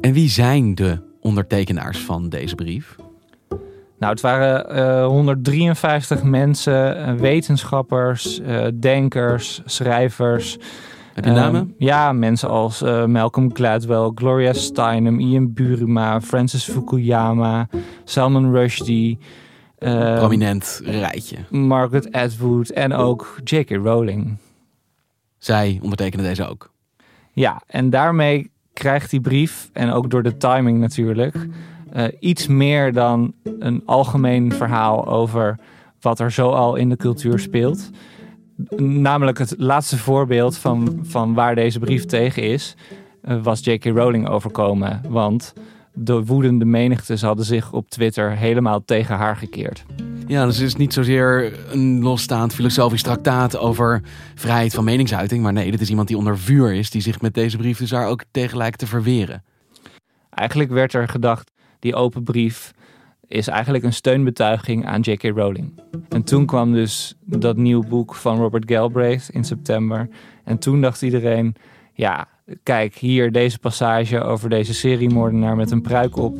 En 0.00 0.12
wie 0.12 0.28
zijn 0.28 0.74
de 0.74 1.02
ondertekenaars 1.20 1.98
van 1.98 2.28
deze 2.28 2.54
brief? 2.54 2.96
Nou, 3.98 4.12
het 4.12 4.20
waren 4.20 4.76
uh, 4.76 5.06
153 5.06 6.22
mensen, 6.22 7.16
wetenschappers, 7.18 8.40
denkers, 8.74 9.62
schrijvers. 9.64 10.58
Heb 11.16 11.24
je 11.24 11.30
namen? 11.30 11.60
Ehm, 11.60 11.84
ja, 11.84 12.12
mensen 12.12 12.48
als 12.48 12.80
Malcolm 13.06 13.54
Gladwell, 13.54 14.10
Gloria 14.14 14.52
Steinem, 14.52 15.20
Ian 15.20 15.52
Buruma, 15.52 16.20
Francis 16.20 16.64
Fukuyama, 16.64 17.68
Salman 18.04 18.52
Rushdie. 18.52 19.18
Prominent 19.78 20.80
rijtje. 20.84 21.36
Margaret 21.50 22.12
Atwood 22.12 22.68
en 22.68 22.92
ook 22.92 23.40
J.K. 23.44 23.70
Rowling. 23.70 24.36
Zij 25.38 25.78
ondertekenen 25.82 26.24
deze 26.24 26.48
ook. 26.48 26.72
Ja, 27.32 27.62
en 27.66 27.90
daarmee 27.90 28.50
krijgt 28.72 29.10
die 29.10 29.20
brief, 29.20 29.70
en 29.72 29.90
ook 29.90 30.10
door 30.10 30.22
de 30.22 30.36
timing 30.36 30.78
natuurlijk, 30.78 31.36
uh, 31.96 32.04
iets 32.20 32.46
meer 32.46 32.92
dan 32.92 33.32
een 33.58 33.82
algemeen 33.84 34.52
verhaal 34.52 35.06
over 35.06 35.58
wat 36.00 36.20
er 36.20 36.30
zoal 36.30 36.76
in 36.76 36.88
de 36.88 36.96
cultuur 36.96 37.38
speelt. 37.38 37.90
Namelijk 38.76 39.38
het 39.38 39.54
laatste 39.58 39.98
voorbeeld 39.98 40.58
van, 40.58 40.98
van 41.02 41.34
waar 41.34 41.54
deze 41.54 41.78
brief 41.78 42.04
tegen 42.04 42.42
is, 42.42 42.74
uh, 43.24 43.42
was 43.42 43.60
J.K. 43.64 43.84
Rowling 43.84 44.28
overkomen. 44.28 45.00
Want 45.08 45.52
de 45.92 46.24
woedende 46.24 46.64
menigtes 46.64 47.22
hadden 47.22 47.44
zich 47.44 47.72
op 47.72 47.90
Twitter 47.90 48.36
helemaal 48.36 48.84
tegen 48.84 49.16
haar 49.16 49.36
gekeerd. 49.36 49.84
Ja, 50.26 50.44
dus 50.44 50.56
het 50.56 50.66
is 50.66 50.76
niet 50.76 50.92
zozeer 50.92 51.58
een 51.72 52.02
losstaand 52.02 52.54
filosofisch 52.54 53.02
traktaat 53.02 53.56
over 53.58 54.02
vrijheid 54.34 54.74
van 54.74 54.84
meningsuiting. 54.84 55.42
Maar 55.42 55.52
nee, 55.52 55.70
dit 55.70 55.80
is 55.80 55.90
iemand 55.90 56.08
die 56.08 56.16
onder 56.16 56.38
vuur 56.38 56.74
is, 56.74 56.90
die 56.90 57.02
zich 57.02 57.20
met 57.20 57.34
deze 57.34 57.56
brief 57.56 57.78
dus 57.78 57.90
daar 57.90 58.06
ook 58.06 58.24
tegen 58.30 58.56
lijkt 58.56 58.78
te 58.78 58.86
verweren. 58.86 59.44
Eigenlijk 60.30 60.70
werd 60.70 60.92
er 60.92 61.08
gedacht, 61.08 61.50
die 61.78 61.94
open 61.94 62.22
brief 62.22 62.72
is 63.28 63.48
eigenlijk 63.48 63.84
een 63.84 63.92
steunbetuiging 63.92 64.86
aan 64.86 65.00
J.K. 65.00 65.22
Rowling. 65.22 65.80
En 66.08 66.24
toen 66.24 66.46
kwam 66.46 66.72
dus 66.72 67.16
dat 67.24 67.56
nieuwe 67.56 67.86
boek 67.86 68.14
van 68.14 68.38
Robert 68.38 68.70
Galbraith 68.70 69.28
in 69.32 69.44
september. 69.44 70.08
En 70.44 70.58
toen 70.58 70.80
dacht 70.80 71.02
iedereen, 71.02 71.54
ja, 71.92 72.28
kijk 72.62 72.94
hier 72.94 73.32
deze 73.32 73.58
passage 73.58 74.20
over 74.20 74.48
deze 74.48 74.74
seriemoordenaar 74.74 75.56
met 75.56 75.70
een 75.70 75.82
pruik 75.82 76.16
op. 76.16 76.38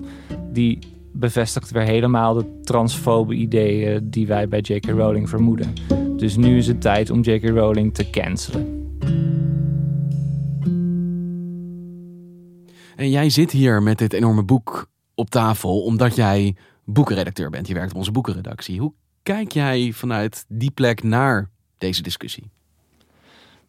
Die 0.52 0.78
bevestigt 1.12 1.70
weer 1.70 1.82
helemaal 1.82 2.34
de 2.34 2.60
transfobe 2.62 3.34
ideeën 3.34 4.10
die 4.10 4.26
wij 4.26 4.48
bij 4.48 4.60
J.K. 4.60 4.86
Rowling 4.86 5.28
vermoeden. 5.28 5.72
Dus 6.16 6.36
nu 6.36 6.56
is 6.56 6.66
het 6.66 6.80
tijd 6.80 7.10
om 7.10 7.20
J.K. 7.20 7.48
Rowling 7.48 7.94
te 7.94 8.10
cancelen. 8.10 8.84
En 12.96 13.10
jij 13.10 13.30
zit 13.30 13.50
hier 13.50 13.82
met 13.82 13.98
dit 13.98 14.12
enorme 14.12 14.42
boek 14.42 14.88
op 15.14 15.30
tafel 15.30 15.82
omdat 15.82 16.16
jij 16.16 16.56
boekenredacteur 16.86 17.50
bent. 17.50 17.68
Je 17.68 17.74
werkt 17.74 17.90
op 17.90 17.96
onze 17.96 18.10
boekenredactie. 18.10 18.80
Hoe 18.80 18.92
kijk 19.22 19.52
jij 19.52 19.92
vanuit 19.92 20.44
die 20.48 20.70
plek 20.70 21.02
naar 21.02 21.50
deze 21.78 22.02
discussie? 22.02 22.50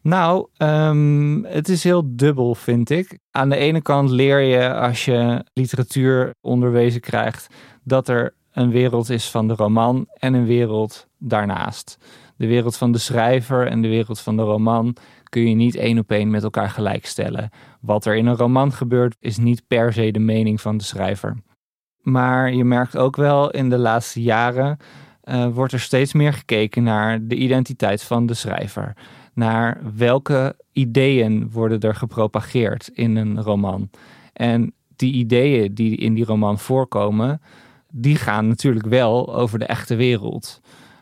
Nou, 0.00 0.48
um, 0.58 1.44
het 1.44 1.68
is 1.68 1.84
heel 1.84 2.02
dubbel, 2.06 2.54
vind 2.54 2.90
ik. 2.90 3.18
Aan 3.30 3.48
de 3.48 3.56
ene 3.56 3.82
kant 3.82 4.10
leer 4.10 4.40
je 4.40 4.74
als 4.74 5.04
je 5.04 5.44
literatuur 5.52 6.34
onderwezen 6.40 7.00
krijgt 7.00 7.46
dat 7.84 8.08
er 8.08 8.34
een 8.52 8.70
wereld 8.70 9.10
is 9.10 9.30
van 9.30 9.48
de 9.48 9.54
roman 9.54 10.06
en 10.12 10.34
een 10.34 10.46
wereld 10.46 11.06
daarnaast. 11.18 11.98
De 12.36 12.46
wereld 12.46 12.76
van 12.76 12.92
de 12.92 12.98
schrijver 12.98 13.66
en 13.66 13.82
de 13.82 13.88
wereld 13.88 14.20
van 14.20 14.36
de 14.36 14.42
roman 14.42 14.96
kun 15.28 15.48
je 15.48 15.54
niet 15.54 15.74
één 15.74 15.98
op 15.98 16.10
één 16.10 16.30
met 16.30 16.42
elkaar 16.42 16.70
gelijkstellen. 16.70 17.50
Wat 17.80 18.04
er 18.04 18.16
in 18.16 18.26
een 18.26 18.36
roman 18.36 18.72
gebeurt 18.72 19.16
is 19.20 19.36
niet 19.36 19.62
per 19.66 19.92
se 19.92 20.10
de 20.10 20.18
mening 20.18 20.60
van 20.60 20.76
de 20.76 20.84
schrijver. 20.84 21.36
Maar 22.10 22.52
je 22.52 22.64
merkt 22.64 22.96
ook 22.96 23.16
wel 23.16 23.50
in 23.50 23.68
de 23.68 23.78
laatste 23.78 24.22
jaren 24.22 24.78
uh, 25.24 25.46
wordt 25.46 25.72
er 25.72 25.80
steeds 25.80 26.12
meer 26.12 26.32
gekeken 26.32 26.82
naar 26.82 27.26
de 27.26 27.34
identiteit 27.34 28.02
van 28.02 28.26
de 28.26 28.34
schrijver 28.34 28.94
naar 29.38 29.80
welke 29.96 30.56
ideeën 30.72 31.50
worden 31.50 31.80
er 31.80 31.94
gepropageerd 31.94 32.90
in 32.92 33.16
een 33.16 33.42
roman. 33.42 33.90
En 34.32 34.72
die 34.96 35.12
ideeën 35.12 35.74
die 35.74 35.96
in 35.96 36.14
die 36.14 36.24
roman 36.24 36.58
voorkomen, 36.58 37.40
die 37.92 38.16
gaan 38.16 38.48
natuurlijk 38.48 38.86
wel 38.86 39.34
over 39.34 39.58
de 39.58 39.64
echte 39.64 39.94
wereld. 39.94 40.60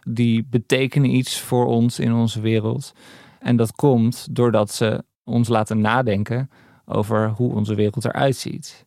Die 0.08 0.46
betekenen 0.50 1.14
iets 1.14 1.40
voor 1.40 1.66
ons 1.66 1.98
in 1.98 2.14
onze 2.14 2.40
wereld. 2.40 2.92
En 3.38 3.56
dat 3.56 3.72
komt 3.72 4.28
doordat 4.30 4.70
ze 4.70 5.04
ons 5.24 5.48
laten 5.48 5.80
nadenken 5.80 6.50
over 6.84 7.28
hoe 7.28 7.54
onze 7.54 7.74
wereld 7.74 8.04
eruit 8.04 8.36
ziet. 8.36 8.86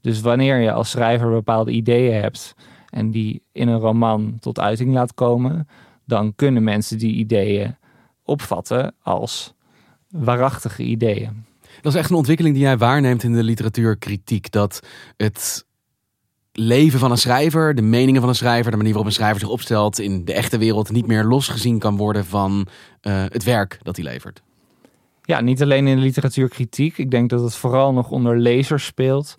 Dus 0.00 0.20
wanneer 0.20 0.60
je 0.60 0.72
als 0.72 0.90
schrijver 0.90 1.30
bepaalde 1.30 1.70
ideeën 1.70 2.20
hebt 2.20 2.54
en 2.90 3.10
die 3.10 3.42
in 3.52 3.68
een 3.68 3.78
roman 3.78 4.36
tot 4.40 4.58
uiting 4.58 4.92
laat 4.92 5.14
komen, 5.14 5.68
dan 6.04 6.34
kunnen 6.34 6.64
mensen 6.64 6.98
die 6.98 7.14
ideeën 7.14 7.76
opvatten 8.24 8.94
als 9.02 9.54
waarachtige 10.08 10.82
ideeën. 10.82 11.44
Dat 11.80 11.92
is 11.92 11.98
echt 11.98 12.10
een 12.10 12.16
ontwikkeling 12.16 12.54
die 12.54 12.64
jij 12.64 12.78
waarneemt 12.78 13.22
in 13.22 13.32
de 13.32 13.42
literatuurkritiek. 13.42 14.50
Dat 14.50 14.80
het 15.16 15.66
leven 16.52 16.98
van 16.98 17.10
een 17.10 17.18
schrijver, 17.18 17.74
de 17.74 17.82
meningen 17.82 18.20
van 18.20 18.28
een 18.28 18.34
schrijver, 18.34 18.70
de 18.70 18.76
manier 18.76 18.92
waarop 18.92 19.10
een 19.10 19.18
schrijver 19.18 19.40
zich 19.40 19.48
opstelt 19.48 19.98
in 19.98 20.24
de 20.24 20.32
echte 20.32 20.58
wereld 20.58 20.90
niet 20.90 21.06
meer 21.06 21.24
losgezien 21.24 21.78
kan 21.78 21.96
worden 21.96 22.24
van 22.24 22.66
uh, 23.02 23.24
het 23.28 23.44
werk 23.44 23.78
dat 23.82 23.96
hij 23.96 24.04
levert. 24.04 24.42
Ja, 25.22 25.40
niet 25.40 25.62
alleen 25.62 25.86
in 25.86 25.96
de 25.96 26.02
literatuurkritiek. 26.02 26.98
Ik 26.98 27.10
denk 27.10 27.30
dat 27.30 27.42
het 27.42 27.54
vooral 27.54 27.92
nog 27.92 28.10
onder 28.10 28.38
lezers 28.38 28.84
speelt. 28.84 29.36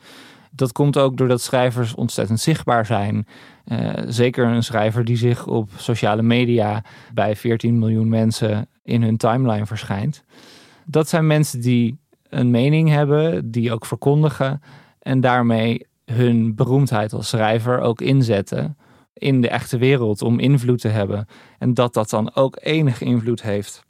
Dat 0.51 0.71
komt 0.71 0.97
ook 0.97 1.17
doordat 1.17 1.41
schrijvers 1.41 1.95
ontzettend 1.95 2.39
zichtbaar 2.39 2.85
zijn. 2.85 3.27
Uh, 3.65 3.89
zeker 4.07 4.45
een 4.45 4.63
schrijver 4.63 5.05
die 5.05 5.17
zich 5.17 5.47
op 5.47 5.69
sociale 5.75 6.21
media 6.21 6.83
bij 7.13 7.35
14 7.35 7.79
miljoen 7.79 8.09
mensen 8.09 8.69
in 8.83 9.03
hun 9.03 9.17
timeline 9.17 9.65
verschijnt. 9.65 10.23
Dat 10.85 11.09
zijn 11.09 11.27
mensen 11.27 11.61
die 11.61 11.97
een 12.29 12.51
mening 12.51 12.89
hebben, 12.89 13.51
die 13.51 13.73
ook 13.73 13.85
verkondigen 13.85 14.61
en 14.99 15.19
daarmee 15.19 15.87
hun 16.05 16.55
beroemdheid 16.55 17.13
als 17.13 17.29
schrijver 17.29 17.79
ook 17.79 18.01
inzetten 18.01 18.77
in 19.13 19.41
de 19.41 19.49
echte 19.49 19.77
wereld 19.77 20.21
om 20.21 20.39
invloed 20.39 20.81
te 20.81 20.87
hebben. 20.87 21.27
En 21.57 21.73
dat 21.73 21.93
dat 21.93 22.09
dan 22.09 22.35
ook 22.35 22.57
enige 22.61 23.05
invloed 23.05 23.41
heeft 23.41 23.83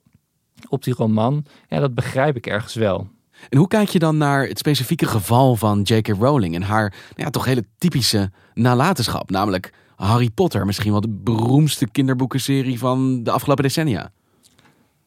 op 0.67 0.83
die 0.83 0.93
roman, 0.93 1.45
ja, 1.67 1.79
dat 1.79 1.93
begrijp 1.93 2.35
ik 2.35 2.47
ergens 2.47 2.73
wel. 2.73 3.07
En 3.49 3.57
hoe 3.57 3.67
kijk 3.67 3.89
je 3.89 3.99
dan 3.99 4.17
naar 4.17 4.47
het 4.47 4.57
specifieke 4.57 5.05
geval 5.05 5.55
van 5.55 5.81
J.K. 5.81 6.07
Rowling 6.07 6.55
en 6.55 6.61
haar 6.61 6.89
nou 6.89 7.13
ja, 7.15 7.29
toch 7.29 7.45
hele 7.45 7.65
typische 7.77 8.31
nalatenschap, 8.53 9.29
namelijk 9.29 9.73
Harry 9.95 10.29
Potter, 10.29 10.65
misschien 10.65 10.91
wel 10.91 11.01
de 11.01 11.19
beroemdste 11.23 11.89
kinderboekenserie 11.89 12.79
van 12.79 13.23
de 13.23 13.31
afgelopen 13.31 13.63
decennia? 13.63 14.11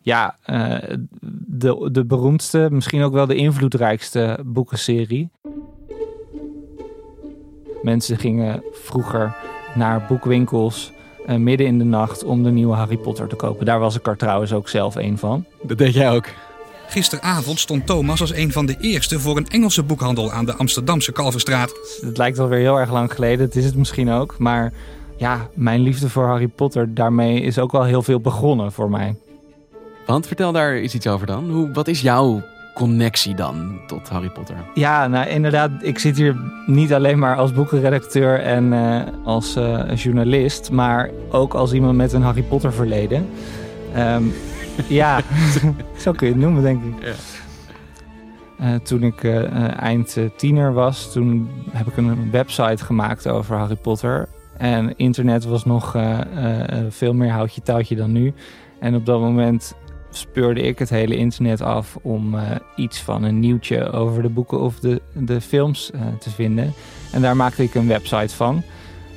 ja, 0.04 0.36
uh, 0.46 0.76
de, 1.46 1.88
de 1.92 2.04
beroemdste, 2.04 2.68
misschien 2.70 3.02
ook 3.02 3.12
wel 3.12 3.26
de 3.26 3.34
invloedrijkste 3.34 4.38
boekenserie. 4.44 5.30
Mensen 7.82 8.18
gingen 8.18 8.62
vroeger 8.72 9.36
naar 9.74 10.04
boekwinkels 10.08 10.92
uh, 11.26 11.36
midden 11.36 11.66
in 11.66 11.78
de 11.78 11.84
nacht 11.84 12.24
om 12.24 12.42
de 12.42 12.50
nieuwe 12.50 12.74
Harry 12.74 12.96
Potter 12.96 13.28
te 13.28 13.36
kopen. 13.36 13.66
Daar 13.66 13.78
was 13.78 13.96
ik 13.96 14.06
er 14.06 14.16
trouwens 14.16 14.52
ook 14.52 14.68
zelf 14.68 14.94
een 14.94 15.18
van. 15.18 15.44
Dat 15.62 15.78
deed 15.78 15.94
jij 15.94 16.10
ook. 16.10 16.26
Gisteravond 16.88 17.58
stond 17.58 17.86
Thomas 17.86 18.20
als 18.20 18.34
een 18.34 18.52
van 18.52 18.66
de 18.66 18.76
eerste 18.80 19.20
voor 19.20 19.36
een 19.36 19.48
Engelse 19.48 19.82
boekhandel 19.82 20.32
aan 20.32 20.44
de 20.44 20.54
Amsterdamse 20.54 21.12
Kalverstraat. 21.12 21.72
Het 22.00 22.18
lijkt 22.18 22.38
alweer 22.38 22.58
heel 22.58 22.80
erg 22.80 22.90
lang 22.90 23.12
geleden, 23.12 23.44
het 23.44 23.56
is 23.56 23.64
het 23.64 23.76
misschien 23.76 24.10
ook. 24.10 24.34
Maar 24.38 24.72
ja, 25.16 25.48
mijn 25.54 25.80
liefde 25.80 26.08
voor 26.08 26.26
Harry 26.26 26.48
Potter, 26.48 26.94
daarmee 26.94 27.40
is 27.40 27.58
ook 27.58 27.72
wel 27.72 27.84
heel 27.84 28.02
veel 28.02 28.20
begonnen 28.20 28.72
voor 28.72 28.90
mij. 28.90 29.16
Want 30.06 30.26
vertel 30.26 30.52
daar 30.52 30.72
eens 30.72 30.94
iets 30.94 31.06
over 31.06 31.26
dan. 31.26 31.50
Hoe, 31.50 31.72
wat 31.72 31.88
is 31.88 32.00
jouw 32.00 32.42
connectie 32.74 33.34
dan 33.34 33.80
tot 33.86 34.08
Harry 34.08 34.30
Potter? 34.30 34.56
Ja, 34.74 35.06
nou 35.06 35.28
inderdaad, 35.28 35.70
ik 35.80 35.98
zit 35.98 36.16
hier 36.16 36.36
niet 36.66 36.92
alleen 36.92 37.18
maar 37.18 37.36
als 37.36 37.52
boekenredacteur 37.52 38.40
en 38.40 38.72
uh, 38.72 39.02
als 39.24 39.56
uh, 39.56 39.94
journalist, 39.94 40.70
maar 40.70 41.10
ook 41.30 41.54
als 41.54 41.72
iemand 41.72 41.96
met 41.96 42.12
een 42.12 42.22
Harry 42.22 42.42
Potter 42.42 42.72
verleden. 42.72 43.28
Um, 43.96 44.32
ja, 44.88 45.20
zo 45.98 46.12
kun 46.12 46.26
je 46.26 46.32
het 46.32 46.42
noemen, 46.42 46.62
denk 46.62 46.82
ik. 46.84 47.02
Ja. 47.02 47.12
Uh, 48.60 48.74
toen 48.74 49.02
ik 49.02 49.24
eind 49.78 50.16
tiener 50.36 50.72
was, 50.72 51.12
toen 51.12 51.48
heb 51.70 51.86
ik 51.86 51.96
een 51.96 52.30
website 52.30 52.84
gemaakt 52.84 53.28
over 53.28 53.56
Harry 53.56 53.76
Potter. 53.76 54.28
En 54.56 54.96
internet 54.96 55.44
was 55.44 55.64
nog 55.64 55.96
veel 56.88 57.14
meer 57.14 57.30
houtje 57.30 57.62
touwtje 57.62 57.96
dan 57.96 58.12
nu. 58.12 58.32
En 58.80 58.94
op 58.94 59.06
dat 59.06 59.20
moment 59.20 59.74
speurde 60.10 60.60
ik 60.60 60.78
het 60.78 60.90
hele 60.90 61.16
internet 61.16 61.60
af 61.60 61.96
om 62.02 62.34
iets 62.76 63.00
van 63.00 63.22
een 63.22 63.40
nieuwtje 63.40 63.90
over 63.90 64.22
de 64.22 64.28
boeken 64.28 64.60
of 64.60 64.80
de, 64.80 65.02
de 65.12 65.40
films 65.40 65.90
te 66.18 66.30
vinden. 66.30 66.72
En 67.12 67.22
daar 67.22 67.36
maakte 67.36 67.62
ik 67.62 67.74
een 67.74 67.88
website 67.88 68.34
van. 68.34 68.62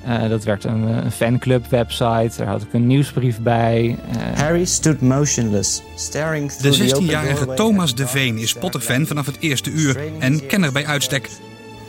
Uh, 0.08 0.30
dat 0.30 0.44
werd 0.44 0.64
een, 0.64 0.82
een, 0.82 1.12
fanclub 1.12 1.66
website. 1.70 2.32
Daar 2.38 2.48
had 2.48 2.62
ik 2.62 2.74
een 2.74 2.88
nieuwsbrief 2.88 3.40
bij. 3.40 3.96
Harry 4.36 4.66
stood 4.66 5.02
motionless, 5.02 5.82
staring 5.96 6.52
through 6.52 6.78
De 6.78 6.96
16-jarige 6.96 7.54
Thomas 7.54 7.96
de 7.96 8.08
Veen 8.08 8.38
is 8.38 8.54
Potter-fan 8.54 9.06
vanaf 9.06 9.26
het 9.26 9.38
eerste 9.40 9.70
uur 9.70 10.00
en 10.20 10.46
kenner 10.46 10.72
bij 10.72 10.86
uitstek. 10.86 11.30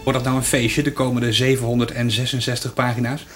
Wordt 0.05 0.19
dat 0.19 0.29
nou 0.29 0.37
een 0.37 0.45
feestje, 0.45 0.83
de 0.83 0.93
komende 0.93 1.33
766 1.33 2.75
pagina's? 2.75 3.27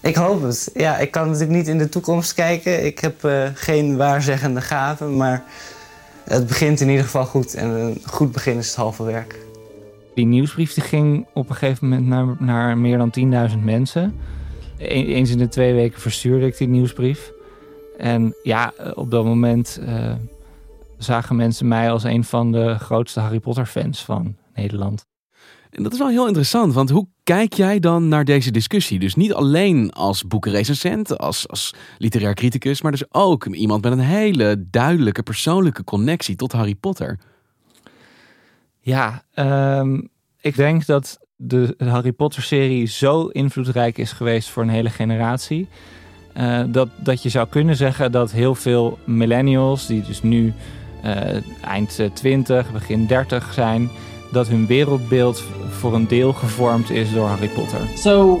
Ik 0.00 0.14
hoop 0.14 0.42
het. 0.42 0.70
Ja, 0.74 0.98
ik 0.98 1.10
kan 1.10 1.24
natuurlijk 1.24 1.58
niet 1.58 1.68
in 1.68 1.78
de 1.78 1.88
toekomst 1.88 2.34
kijken. 2.34 2.84
Ik 2.84 2.98
heb 2.98 3.24
uh, 3.24 3.48
geen 3.54 3.96
waarzeggende 3.96 4.60
gaven, 4.60 5.16
maar 5.16 5.44
het 6.24 6.46
begint 6.46 6.80
in 6.80 6.88
ieder 6.88 7.04
geval 7.04 7.24
goed. 7.24 7.54
En 7.54 7.68
een 7.68 8.02
goed 8.04 8.32
begin 8.32 8.58
is 8.58 8.66
het 8.66 8.76
halve 8.76 9.02
werk. 9.02 9.47
Die 10.18 10.26
nieuwsbrief 10.26 10.74
die 10.74 10.82
ging 10.82 11.26
op 11.34 11.48
een 11.48 11.54
gegeven 11.54 11.88
moment 11.88 12.06
naar, 12.06 12.36
naar 12.38 12.78
meer 12.78 12.98
dan 12.98 13.50
10.000 13.50 13.58
mensen. 13.64 14.14
E 14.78 15.04
eens 15.04 15.30
in 15.30 15.38
de 15.38 15.48
twee 15.48 15.74
weken 15.74 16.00
verstuurde 16.00 16.46
ik 16.46 16.58
die 16.58 16.68
nieuwsbrief. 16.68 17.32
En 17.98 18.34
ja, 18.42 18.72
op 18.94 19.10
dat 19.10 19.24
moment 19.24 19.80
uh, 19.82 20.12
zagen 20.96 21.36
mensen 21.36 21.68
mij 21.68 21.90
als 21.90 22.04
een 22.04 22.24
van 22.24 22.52
de 22.52 22.78
grootste 22.78 23.20
Harry 23.20 23.40
Potter 23.40 23.66
fans 23.66 24.04
van 24.04 24.36
Nederland. 24.54 25.06
En 25.70 25.82
dat 25.82 25.92
is 25.92 25.98
wel 25.98 26.08
heel 26.08 26.26
interessant, 26.26 26.72
want 26.72 26.90
hoe 26.90 27.08
kijk 27.22 27.52
jij 27.52 27.78
dan 27.78 28.08
naar 28.08 28.24
deze 28.24 28.50
discussie? 28.50 28.98
Dus 28.98 29.14
niet 29.14 29.34
alleen 29.34 29.92
als 29.92 30.26
boekenrecensent, 30.26 31.18
als, 31.18 31.48
als 31.48 31.74
literair 31.98 32.34
criticus, 32.34 32.82
maar 32.82 32.92
dus 32.92 33.12
ook 33.14 33.46
iemand 33.46 33.82
met 33.82 33.92
een 33.92 33.98
hele 33.98 34.66
duidelijke 34.70 35.22
persoonlijke 35.22 35.84
connectie 35.84 36.36
tot 36.36 36.52
Harry 36.52 36.74
Potter. 36.74 37.18
Ja, 38.88 39.22
um, 39.34 40.08
ik 40.40 40.56
denk 40.56 40.86
dat 40.86 41.18
de 41.36 41.74
Harry 41.78 42.12
Potter-serie 42.12 42.86
zo 42.86 43.26
invloedrijk 43.26 43.98
is 43.98 44.12
geweest 44.12 44.48
voor 44.48 44.62
een 44.62 44.68
hele 44.68 44.90
generatie. 44.90 45.68
Uh, 46.36 46.60
dat, 46.68 46.88
dat 46.96 47.22
je 47.22 47.28
zou 47.28 47.48
kunnen 47.48 47.76
zeggen 47.76 48.12
dat 48.12 48.30
heel 48.30 48.54
veel 48.54 48.98
millennials, 49.04 49.86
die 49.86 50.02
dus 50.02 50.22
nu 50.22 50.52
uh, 51.04 51.64
eind 51.64 52.00
20, 52.14 52.72
begin 52.72 53.06
30 53.06 53.52
zijn, 53.52 53.90
dat 54.32 54.48
hun 54.48 54.66
wereldbeeld 54.66 55.44
voor 55.68 55.94
een 55.94 56.08
deel 56.08 56.32
gevormd 56.32 56.90
is 56.90 57.12
door 57.12 57.26
Harry 57.26 57.48
Potter. 57.48 57.80
So 57.96 58.40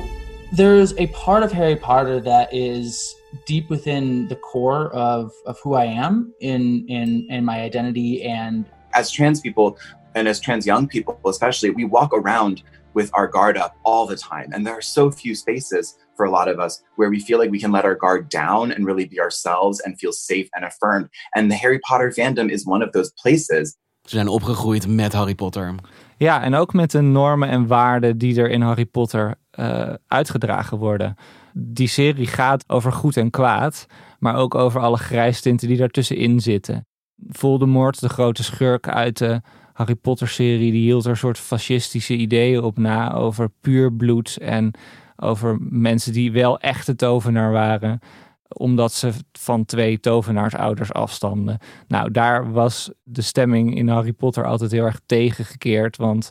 there's 0.54 0.98
a 0.98 1.06
part 1.24 1.44
of 1.44 1.52
Harry 1.52 1.76
Potter 1.76 2.22
that 2.22 2.52
is 2.52 3.16
deep 3.44 3.68
within 3.68 4.26
the 4.28 4.38
core 4.38 4.90
of, 4.92 5.32
of 5.44 5.60
who 5.62 5.82
I 5.82 5.98
am 5.98 6.34
in, 6.38 6.82
in, 6.86 7.24
in 7.26 7.44
my 7.44 7.64
identity 7.64 8.26
and 8.26 8.66
as 8.90 9.10
trans 9.10 9.40
people 9.40 9.76
and 10.18 10.28
as 10.28 10.40
trans 10.40 10.66
young 10.66 10.86
people 10.86 11.18
especially 11.26 11.70
we 11.70 11.84
walk 11.84 12.12
around 12.12 12.62
with 12.94 13.10
our 13.14 13.28
guard 13.28 13.56
up 13.56 13.76
all 13.84 14.06
the 14.06 14.16
time 14.16 14.50
and 14.52 14.66
there 14.66 14.74
are 14.74 14.82
so 14.82 15.10
few 15.10 15.34
spaces 15.34 15.96
for 16.16 16.26
a 16.26 16.30
lot 16.30 16.48
of 16.48 16.58
us 16.58 16.82
where 16.96 17.10
we 17.10 17.20
feel 17.20 17.38
like 17.38 17.50
we 17.50 17.60
can 17.60 17.72
let 17.72 17.84
our 17.84 17.94
guard 17.94 18.28
down 18.28 18.72
and 18.72 18.86
really 18.86 19.04
be 19.04 19.20
ourselves 19.20 19.80
and 19.80 19.98
feel 19.98 20.12
safe 20.12 20.48
and 20.54 20.64
affirmed 20.64 21.08
and 21.34 21.50
the 21.50 21.56
Harry 21.56 21.80
Potter 21.88 22.10
fandom 22.10 22.50
is 22.50 22.66
one 22.66 22.82
of 22.82 22.92
those 22.92 23.12
places 23.22 23.76
Ze 24.08 24.14
zijn 24.14 24.28
opgegroeid 24.28 24.86
met 24.86 25.12
Harry 25.12 25.34
Potter. 25.34 25.74
Ja, 26.16 26.42
en 26.42 26.54
ook 26.54 26.72
met 26.72 26.90
de 26.90 27.00
normen 27.00 27.48
en 27.48 27.66
waarden 27.66 28.18
die 28.18 28.40
er 28.40 28.50
in 28.50 28.60
Harry 28.60 28.86
Potter 28.86 29.34
uh, 29.54 29.94
uitgedragen 30.06 30.78
worden. 30.78 31.14
Die 31.52 31.88
serie 31.88 32.26
gaat 32.26 32.64
over 32.66 32.92
goed 32.92 33.16
en 33.16 33.30
kwaad, 33.30 33.86
maar 34.18 34.36
ook 34.36 34.54
over 34.54 34.80
alle 34.80 34.96
grijstinten 34.96 35.68
die 35.68 35.76
daartussenin 35.76 36.40
zitten. 36.40 36.86
Voldemort, 37.28 38.00
de 38.00 38.08
grote 38.08 38.42
schurk 38.42 38.88
uit 38.88 39.18
de 39.18 39.40
Harry 39.78 39.94
Potter-serie, 39.94 40.72
die 40.72 40.82
hield 40.82 41.04
er 41.04 41.10
een 41.10 41.16
soort 41.16 41.38
fascistische 41.38 42.14
ideeën 42.14 42.62
op 42.62 42.78
na 42.78 43.14
over 43.14 43.48
puur 43.60 43.92
bloed 43.92 44.36
en 44.36 44.70
over 45.16 45.58
mensen 45.60 46.12
die 46.12 46.32
wel 46.32 46.58
echte 46.58 46.96
tovenaar 46.96 47.52
waren 47.52 48.00
omdat 48.48 48.92
ze 48.92 49.12
van 49.32 49.64
twee 49.64 50.00
tovenaarsouders 50.00 50.92
afstamden. 50.92 51.58
Nou, 51.88 52.10
daar 52.10 52.52
was 52.52 52.90
de 53.02 53.22
stemming 53.22 53.76
in 53.76 53.88
Harry 53.88 54.12
Potter 54.12 54.44
altijd 54.44 54.70
heel 54.70 54.84
erg 54.84 55.00
tegengekeerd. 55.06 55.96
Want 55.96 56.30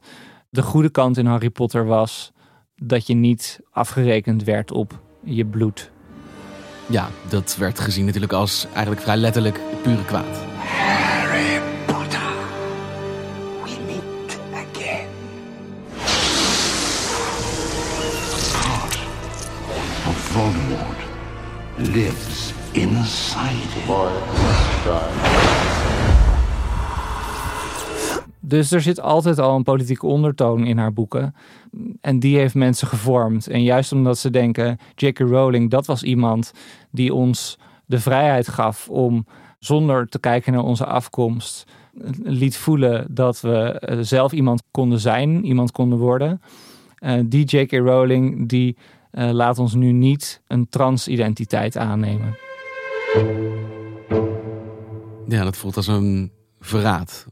de 0.49 0.61
goede 0.61 0.89
kant 0.89 1.17
in 1.17 1.25
Harry 1.25 1.49
Potter 1.49 1.85
was 1.85 2.31
dat 2.75 3.07
je 3.07 3.13
niet 3.13 3.59
afgerekend 3.71 4.43
werd 4.43 4.71
op 4.71 5.01
je 5.23 5.45
bloed. 5.45 5.91
Ja, 6.85 7.09
dat 7.29 7.55
werd 7.59 7.79
gezien 7.79 8.05
natuurlijk 8.05 8.33
als 8.33 8.65
eigenlijk 8.73 9.01
vrij 9.01 9.17
letterlijk 9.17 9.59
pure 9.83 10.05
kwaad. 10.05 10.45
Voldemort 20.37 20.97
lives 21.75 22.53
inside. 22.71 23.67
Dus 28.39 28.71
er 28.71 28.81
zit 28.81 29.01
altijd 29.01 29.39
al 29.39 29.55
een 29.55 29.63
politieke 29.63 30.05
ondertoon 30.05 30.65
in 30.65 30.77
haar 30.77 30.93
boeken. 30.93 31.35
En 32.01 32.19
die 32.19 32.37
heeft 32.37 32.55
mensen 32.55 32.87
gevormd. 32.87 33.47
En 33.47 33.63
juist 33.63 33.91
omdat 33.91 34.17
ze 34.17 34.29
denken, 34.29 34.77
J.K. 34.95 35.19
Rowling, 35.19 35.69
dat 35.69 35.85
was 35.85 36.03
iemand 36.03 36.53
die 36.91 37.13
ons 37.13 37.59
de 37.85 37.99
vrijheid 37.99 38.47
gaf 38.47 38.89
om 38.89 39.25
zonder 39.59 40.07
te 40.07 40.19
kijken 40.19 40.53
naar 40.53 40.63
onze 40.63 40.85
afkomst 40.85 41.65
liet 42.23 42.57
voelen 42.57 43.07
dat 43.09 43.41
we 43.41 43.71
eh, 43.71 43.97
zelf 44.01 44.31
iemand 44.31 44.63
konden 44.71 44.99
zijn, 44.99 45.45
iemand 45.45 45.71
konden 45.71 45.97
worden. 45.99 46.41
Uh, 46.99 47.19
die 47.25 47.45
J.K. 47.45 47.71
Rowling 47.71 48.49
die 48.49 48.77
uh, 49.11 49.31
laat 49.31 49.59
ons 49.59 49.73
nu 49.73 49.91
niet 49.91 50.41
een 50.47 50.69
transidentiteit 50.69 51.77
aannemen. 51.77 52.37
Ja, 55.27 55.43
dat 55.43 55.57
voelt 55.57 55.75
als 55.75 55.87
een 55.87 56.31
verraad. 56.59 57.25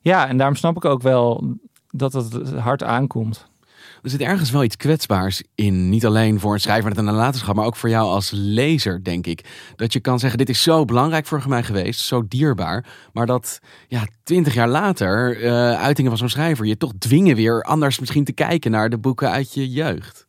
Ja, 0.00 0.28
en 0.28 0.36
daarom 0.36 0.56
snap 0.56 0.76
ik 0.76 0.84
ook 0.84 1.02
wel 1.02 1.56
dat 1.88 2.12
het 2.12 2.52
hard 2.52 2.82
aankomt. 2.82 3.48
Er 4.02 4.10
zit 4.10 4.20
ergens 4.20 4.50
wel 4.50 4.64
iets 4.64 4.76
kwetsbaars 4.76 5.42
in. 5.54 5.88
Niet 5.88 6.06
alleen 6.06 6.40
voor 6.40 6.52
een 6.52 6.60
schrijver 6.60 6.88
met 6.88 6.98
een 6.98 7.04
nalatenschap, 7.04 7.54
maar 7.54 7.64
ook 7.64 7.76
voor 7.76 7.88
jou 7.88 8.08
als 8.08 8.30
lezer, 8.34 9.04
denk 9.04 9.26
ik. 9.26 9.72
Dat 9.76 9.92
je 9.92 10.00
kan 10.00 10.18
zeggen: 10.18 10.38
Dit 10.38 10.48
is 10.48 10.62
zo 10.62 10.84
belangrijk 10.84 11.26
voor 11.26 11.44
mij 11.48 11.62
geweest, 11.62 12.00
zo 12.00 12.28
dierbaar. 12.28 12.86
Maar 13.12 13.26
dat 13.26 13.58
ja, 13.88 14.06
twintig 14.22 14.54
jaar 14.54 14.68
later, 14.68 15.42
uh, 15.42 15.50
uitingen 15.72 16.10
van 16.10 16.18
zo'n 16.18 16.28
schrijver, 16.28 16.66
je 16.66 16.76
toch 16.76 16.92
dwingen 16.98 17.36
weer 17.36 17.62
anders 17.62 17.98
misschien 17.98 18.24
te 18.24 18.32
kijken 18.32 18.70
naar 18.70 18.90
de 18.90 18.98
boeken 18.98 19.30
uit 19.30 19.54
je 19.54 19.70
jeugd. 19.70 20.26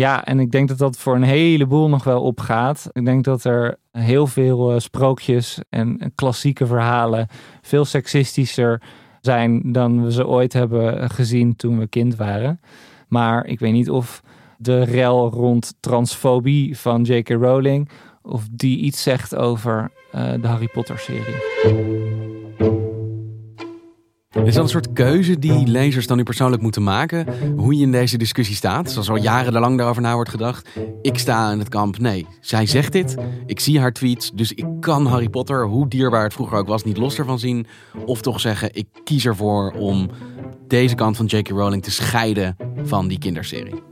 Ja, 0.00 0.24
en 0.24 0.40
ik 0.40 0.50
denk 0.50 0.68
dat 0.68 0.78
dat 0.78 0.98
voor 0.98 1.14
een 1.14 1.22
heleboel 1.22 1.88
nog 1.88 2.04
wel 2.04 2.22
opgaat. 2.22 2.88
Ik 2.92 3.04
denk 3.04 3.24
dat 3.24 3.44
er 3.44 3.78
heel 3.92 4.26
veel 4.26 4.72
uh, 4.72 4.78
sprookjes 4.78 5.58
en 5.70 6.12
klassieke 6.14 6.66
verhalen 6.66 7.26
veel 7.62 7.84
seksistischer 7.84 8.82
zijn 9.20 9.72
dan 9.72 10.04
we 10.04 10.12
ze 10.12 10.26
ooit 10.26 10.52
hebben 10.52 11.10
gezien 11.10 11.56
toen 11.56 11.78
we 11.78 11.86
kind 11.86 12.16
waren. 12.16 12.60
Maar 13.08 13.46
ik 13.46 13.58
weet 13.58 13.72
niet 13.72 13.90
of 13.90 14.22
de 14.58 14.82
rel 14.82 15.30
rond 15.30 15.74
transfobie 15.80 16.78
van 16.78 17.02
J.K. 17.02 17.28
Rowling 17.28 17.88
of 18.22 18.48
die 18.50 18.78
iets 18.78 19.02
zegt 19.02 19.36
over 19.36 19.90
uh, 20.14 20.32
de 20.40 20.46
Harry 20.46 20.68
Potter 20.68 20.98
serie. 20.98 22.39
Is 24.30 24.54
dat 24.54 24.62
een 24.62 24.68
soort 24.68 24.92
keuze 24.92 25.38
die 25.38 25.66
lezers 25.66 26.06
dan 26.06 26.16
nu 26.16 26.22
persoonlijk 26.22 26.62
moeten 26.62 26.82
maken? 26.82 27.26
Hoe 27.56 27.76
je 27.76 27.82
in 27.82 27.92
deze 27.92 28.18
discussie 28.18 28.56
staat? 28.56 28.90
Zoals 28.90 29.10
al 29.10 29.16
jarenlang 29.16 29.76
daarover 29.76 30.02
na 30.02 30.14
wordt 30.14 30.30
gedacht. 30.30 30.68
Ik 31.02 31.18
sta 31.18 31.52
in 31.52 31.58
het 31.58 31.68
kamp. 31.68 31.98
Nee, 31.98 32.26
zij 32.40 32.66
zegt 32.66 32.92
dit. 32.92 33.16
Ik 33.46 33.60
zie 33.60 33.80
haar 33.80 33.92
tweets. 33.92 34.30
Dus 34.30 34.52
ik 34.52 34.66
kan 34.80 35.06
Harry 35.06 35.28
Potter, 35.28 35.66
hoe 35.66 35.88
dierbaar 35.88 36.22
het 36.22 36.32
vroeger 36.32 36.58
ook 36.58 36.66
was, 36.66 36.84
niet 36.84 36.96
los 36.96 37.18
ervan 37.18 37.38
zien. 37.38 37.66
Of 38.04 38.20
toch 38.20 38.40
zeggen, 38.40 38.74
ik 38.74 38.86
kies 39.04 39.26
ervoor 39.26 39.72
om 39.72 40.10
deze 40.66 40.94
kant 40.94 41.16
van 41.16 41.26
J.K. 41.26 41.48
Rowling 41.48 41.82
te 41.82 41.90
scheiden 41.90 42.56
van 42.82 43.08
die 43.08 43.18
kinderserie. 43.18 43.82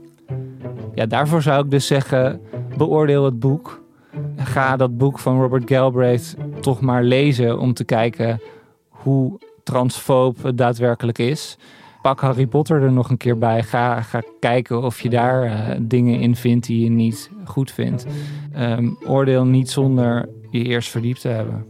Ja, 0.93 1.05
daarvoor 1.05 1.41
zou 1.41 1.63
ik 1.63 1.71
dus 1.71 1.87
zeggen, 1.87 2.41
beoordeel 2.77 3.25
het 3.25 3.39
boek. 3.39 3.83
Ga 4.35 4.77
dat 4.77 4.97
boek 4.97 5.19
van 5.19 5.41
Robert 5.41 5.69
Galbraith 5.69 6.35
toch 6.61 6.81
maar 6.81 7.03
lezen 7.03 7.59
om 7.59 7.73
te 7.73 7.83
kijken 7.83 8.41
hoe 8.89 9.39
transfoob 9.63 10.51
daadwerkelijk 10.55 11.17
is. 11.17 11.57
Pak 12.01 12.19
Harry 12.19 12.47
Potter 12.47 12.81
er 12.81 12.91
nog 12.91 13.09
een 13.09 13.17
keer 13.17 13.37
bij. 13.37 13.63
Ga, 13.63 14.01
ga 14.01 14.21
kijken 14.39 14.83
of 14.83 15.01
je 15.01 15.09
daar 15.09 15.45
uh, 15.45 15.75
dingen 15.81 16.19
in 16.19 16.35
vindt 16.35 16.67
die 16.67 16.83
je 16.83 16.89
niet 16.89 17.29
goed 17.45 17.71
vindt. 17.71 18.05
Um, 18.57 18.97
oordeel 19.05 19.45
niet 19.45 19.69
zonder 19.69 20.29
je 20.49 20.63
eerst 20.63 20.89
verdiept 20.89 21.21
te 21.21 21.27
hebben. 21.27 21.65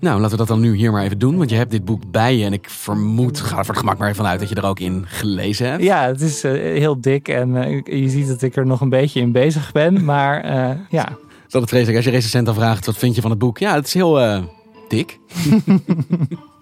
Nou, 0.00 0.16
laten 0.16 0.30
we 0.30 0.36
dat 0.36 0.48
dan 0.48 0.60
nu 0.60 0.74
hier 0.74 0.92
maar 0.92 1.02
even 1.02 1.18
doen. 1.18 1.36
Want 1.36 1.50
je 1.50 1.56
hebt 1.56 1.70
dit 1.70 1.84
boek 1.84 2.10
bij 2.10 2.36
je. 2.36 2.44
En 2.44 2.52
ik 2.52 2.70
vermoed, 2.70 3.40
ga 3.40 3.58
er 3.58 3.64
voor 3.64 3.74
het 3.74 3.82
gemak 3.82 3.98
maar 3.98 4.08
even 4.08 4.22
vanuit 4.22 4.40
dat 4.40 4.48
je 4.48 4.54
er 4.54 4.66
ook 4.66 4.80
in 4.80 5.04
gelezen 5.06 5.70
hebt. 5.70 5.82
Ja, 5.82 6.06
het 6.06 6.20
is 6.20 6.44
uh, 6.44 6.52
heel 6.52 7.00
dik. 7.00 7.28
En 7.28 7.54
uh, 7.54 7.80
je 8.02 8.08
ziet 8.08 8.28
dat 8.28 8.42
ik 8.42 8.56
er 8.56 8.66
nog 8.66 8.80
een 8.80 8.88
beetje 8.88 9.20
in 9.20 9.32
bezig 9.32 9.72
ben. 9.72 10.04
Maar 10.04 10.46
ja. 10.90 11.08
Is 11.46 11.52
dat 11.52 11.60
het 11.60 11.70
vreselijk 11.70 11.96
als 11.96 12.04
je 12.04 12.10
recensent 12.10 12.46
dan 12.46 12.54
vraagt, 12.54 12.86
wat 12.86 12.96
vind 12.96 13.14
je 13.14 13.20
van 13.20 13.30
het 13.30 13.38
boek? 13.38 13.58
Ja, 13.58 13.74
het 13.74 13.86
is 13.86 13.94
heel 13.94 14.42
dik. 14.88 15.18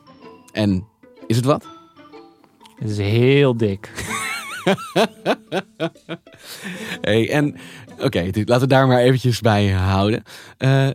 En 0.53 0.89
is 1.27 1.37
het 1.37 1.45
wat? 1.45 1.67
Het 2.79 2.91
is 2.91 2.99
heel 2.99 3.57
dik. 3.57 3.91
hey, 7.01 7.31
en 7.31 7.57
oké, 7.99 8.23
laten 8.25 8.61
we 8.61 8.67
daar 8.67 8.87
maar 8.87 8.99
eventjes 8.99 9.41
bij 9.41 9.71
houden. 9.71 10.23
Uh, 10.59 10.89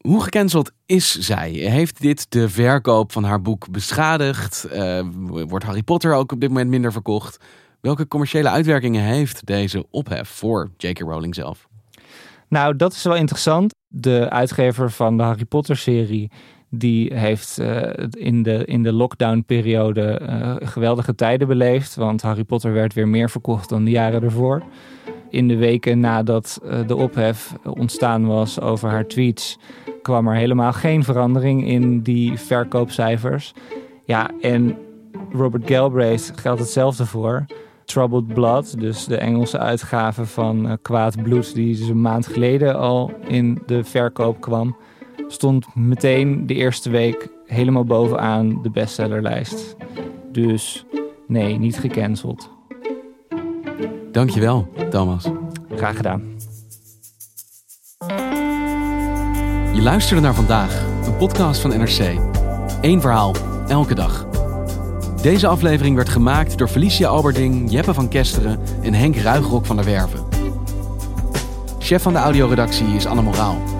hoe 0.00 0.22
gecanceld 0.22 0.70
is 0.86 1.18
zij? 1.18 1.50
Heeft 1.50 2.00
dit 2.00 2.30
de 2.30 2.48
verkoop 2.48 3.12
van 3.12 3.24
haar 3.24 3.42
boek 3.42 3.70
beschadigd? 3.70 4.66
Uh, 4.72 5.00
wordt 5.22 5.64
Harry 5.64 5.82
Potter 5.82 6.14
ook 6.14 6.32
op 6.32 6.40
dit 6.40 6.48
moment 6.48 6.70
minder 6.70 6.92
verkocht? 6.92 7.44
Welke 7.80 8.08
commerciële 8.08 8.48
uitwerkingen 8.48 9.02
heeft 9.02 9.46
deze 9.46 9.86
ophef 9.90 10.28
voor 10.28 10.70
J.K. 10.76 10.98
Rowling 10.98 11.34
zelf? 11.34 11.68
Nou, 12.48 12.76
dat 12.76 12.92
is 12.92 13.02
wel 13.02 13.16
interessant. 13.16 13.74
De 13.88 14.30
uitgever 14.30 14.90
van 14.90 15.16
de 15.16 15.22
Harry 15.22 15.44
Potter-serie 15.44 16.30
die 16.70 17.14
heeft 17.14 17.58
uh, 17.60 17.82
in 18.10 18.42
de, 18.42 18.64
in 18.64 18.82
de 18.82 18.92
lockdown-periode 18.92 20.20
uh, 20.22 20.56
geweldige 20.58 21.14
tijden 21.14 21.48
beleefd. 21.48 21.94
Want 21.94 22.22
Harry 22.22 22.44
Potter 22.44 22.72
werd 22.72 22.94
weer 22.94 23.08
meer 23.08 23.30
verkocht 23.30 23.68
dan 23.68 23.84
de 23.84 23.90
jaren 23.90 24.22
ervoor. 24.22 24.62
In 25.30 25.48
de 25.48 25.56
weken 25.56 26.00
nadat 26.00 26.60
uh, 26.64 26.78
de 26.86 26.96
ophef 26.96 27.54
ontstaan 27.64 28.26
was 28.26 28.60
over 28.60 28.88
haar 28.88 29.06
tweets, 29.06 29.58
kwam 30.02 30.28
er 30.28 30.34
helemaal 30.34 30.72
geen 30.72 31.04
verandering 31.04 31.66
in 31.66 32.00
die 32.00 32.38
verkoopcijfers. 32.38 33.54
Ja, 34.04 34.30
en 34.40 34.76
Robert 35.32 35.68
Galbraith 35.70 36.32
geldt 36.36 36.60
hetzelfde 36.60 37.06
voor. 37.06 37.44
Troubled 37.84 38.26
Blood, 38.26 38.80
dus 38.80 39.04
de 39.04 39.16
Engelse 39.16 39.58
uitgave 39.58 40.26
van 40.26 40.78
Kwaad 40.82 41.22
Bloed, 41.22 41.54
die 41.54 41.76
dus 41.76 41.88
een 41.88 42.00
maand 42.00 42.26
geleden 42.26 42.78
al 42.78 43.12
in 43.26 43.62
de 43.66 43.84
verkoop 43.84 44.40
kwam 44.40 44.76
stond 45.32 45.74
meteen 45.74 46.46
de 46.46 46.54
eerste 46.54 46.90
week 46.90 47.28
helemaal 47.46 47.84
bovenaan 47.84 48.62
de 48.62 48.70
bestsellerlijst. 48.70 49.76
Dus 50.32 50.84
nee, 51.26 51.58
niet 51.58 51.78
gecanceld. 51.78 52.50
Dankjewel, 54.12 54.68
Thomas. 54.90 55.28
Graag 55.74 55.96
gedaan. 55.96 56.22
Je 59.74 59.82
luisterde 59.82 60.22
naar 60.22 60.34
vandaag, 60.34 60.84
een 61.06 61.16
podcast 61.16 61.60
van 61.60 61.70
NRC. 61.70 62.18
Eén 62.80 63.00
verhaal, 63.00 63.34
elke 63.68 63.94
dag. 63.94 64.26
Deze 65.22 65.46
aflevering 65.46 65.96
werd 65.96 66.08
gemaakt 66.08 66.58
door 66.58 66.68
Felicia 66.68 67.08
Alberding, 67.08 67.70
Jeppe 67.70 67.94
van 67.94 68.08
Kesteren 68.08 68.60
en 68.82 68.94
Henk 68.94 69.16
Ruigrok 69.16 69.66
van 69.66 69.76
der 69.76 69.84
Werven. 69.84 70.24
Chef 71.78 72.02
van 72.02 72.12
de 72.12 72.18
audioredactie 72.18 72.86
is 72.86 73.06
Anne 73.06 73.22
Moraal. 73.22 73.79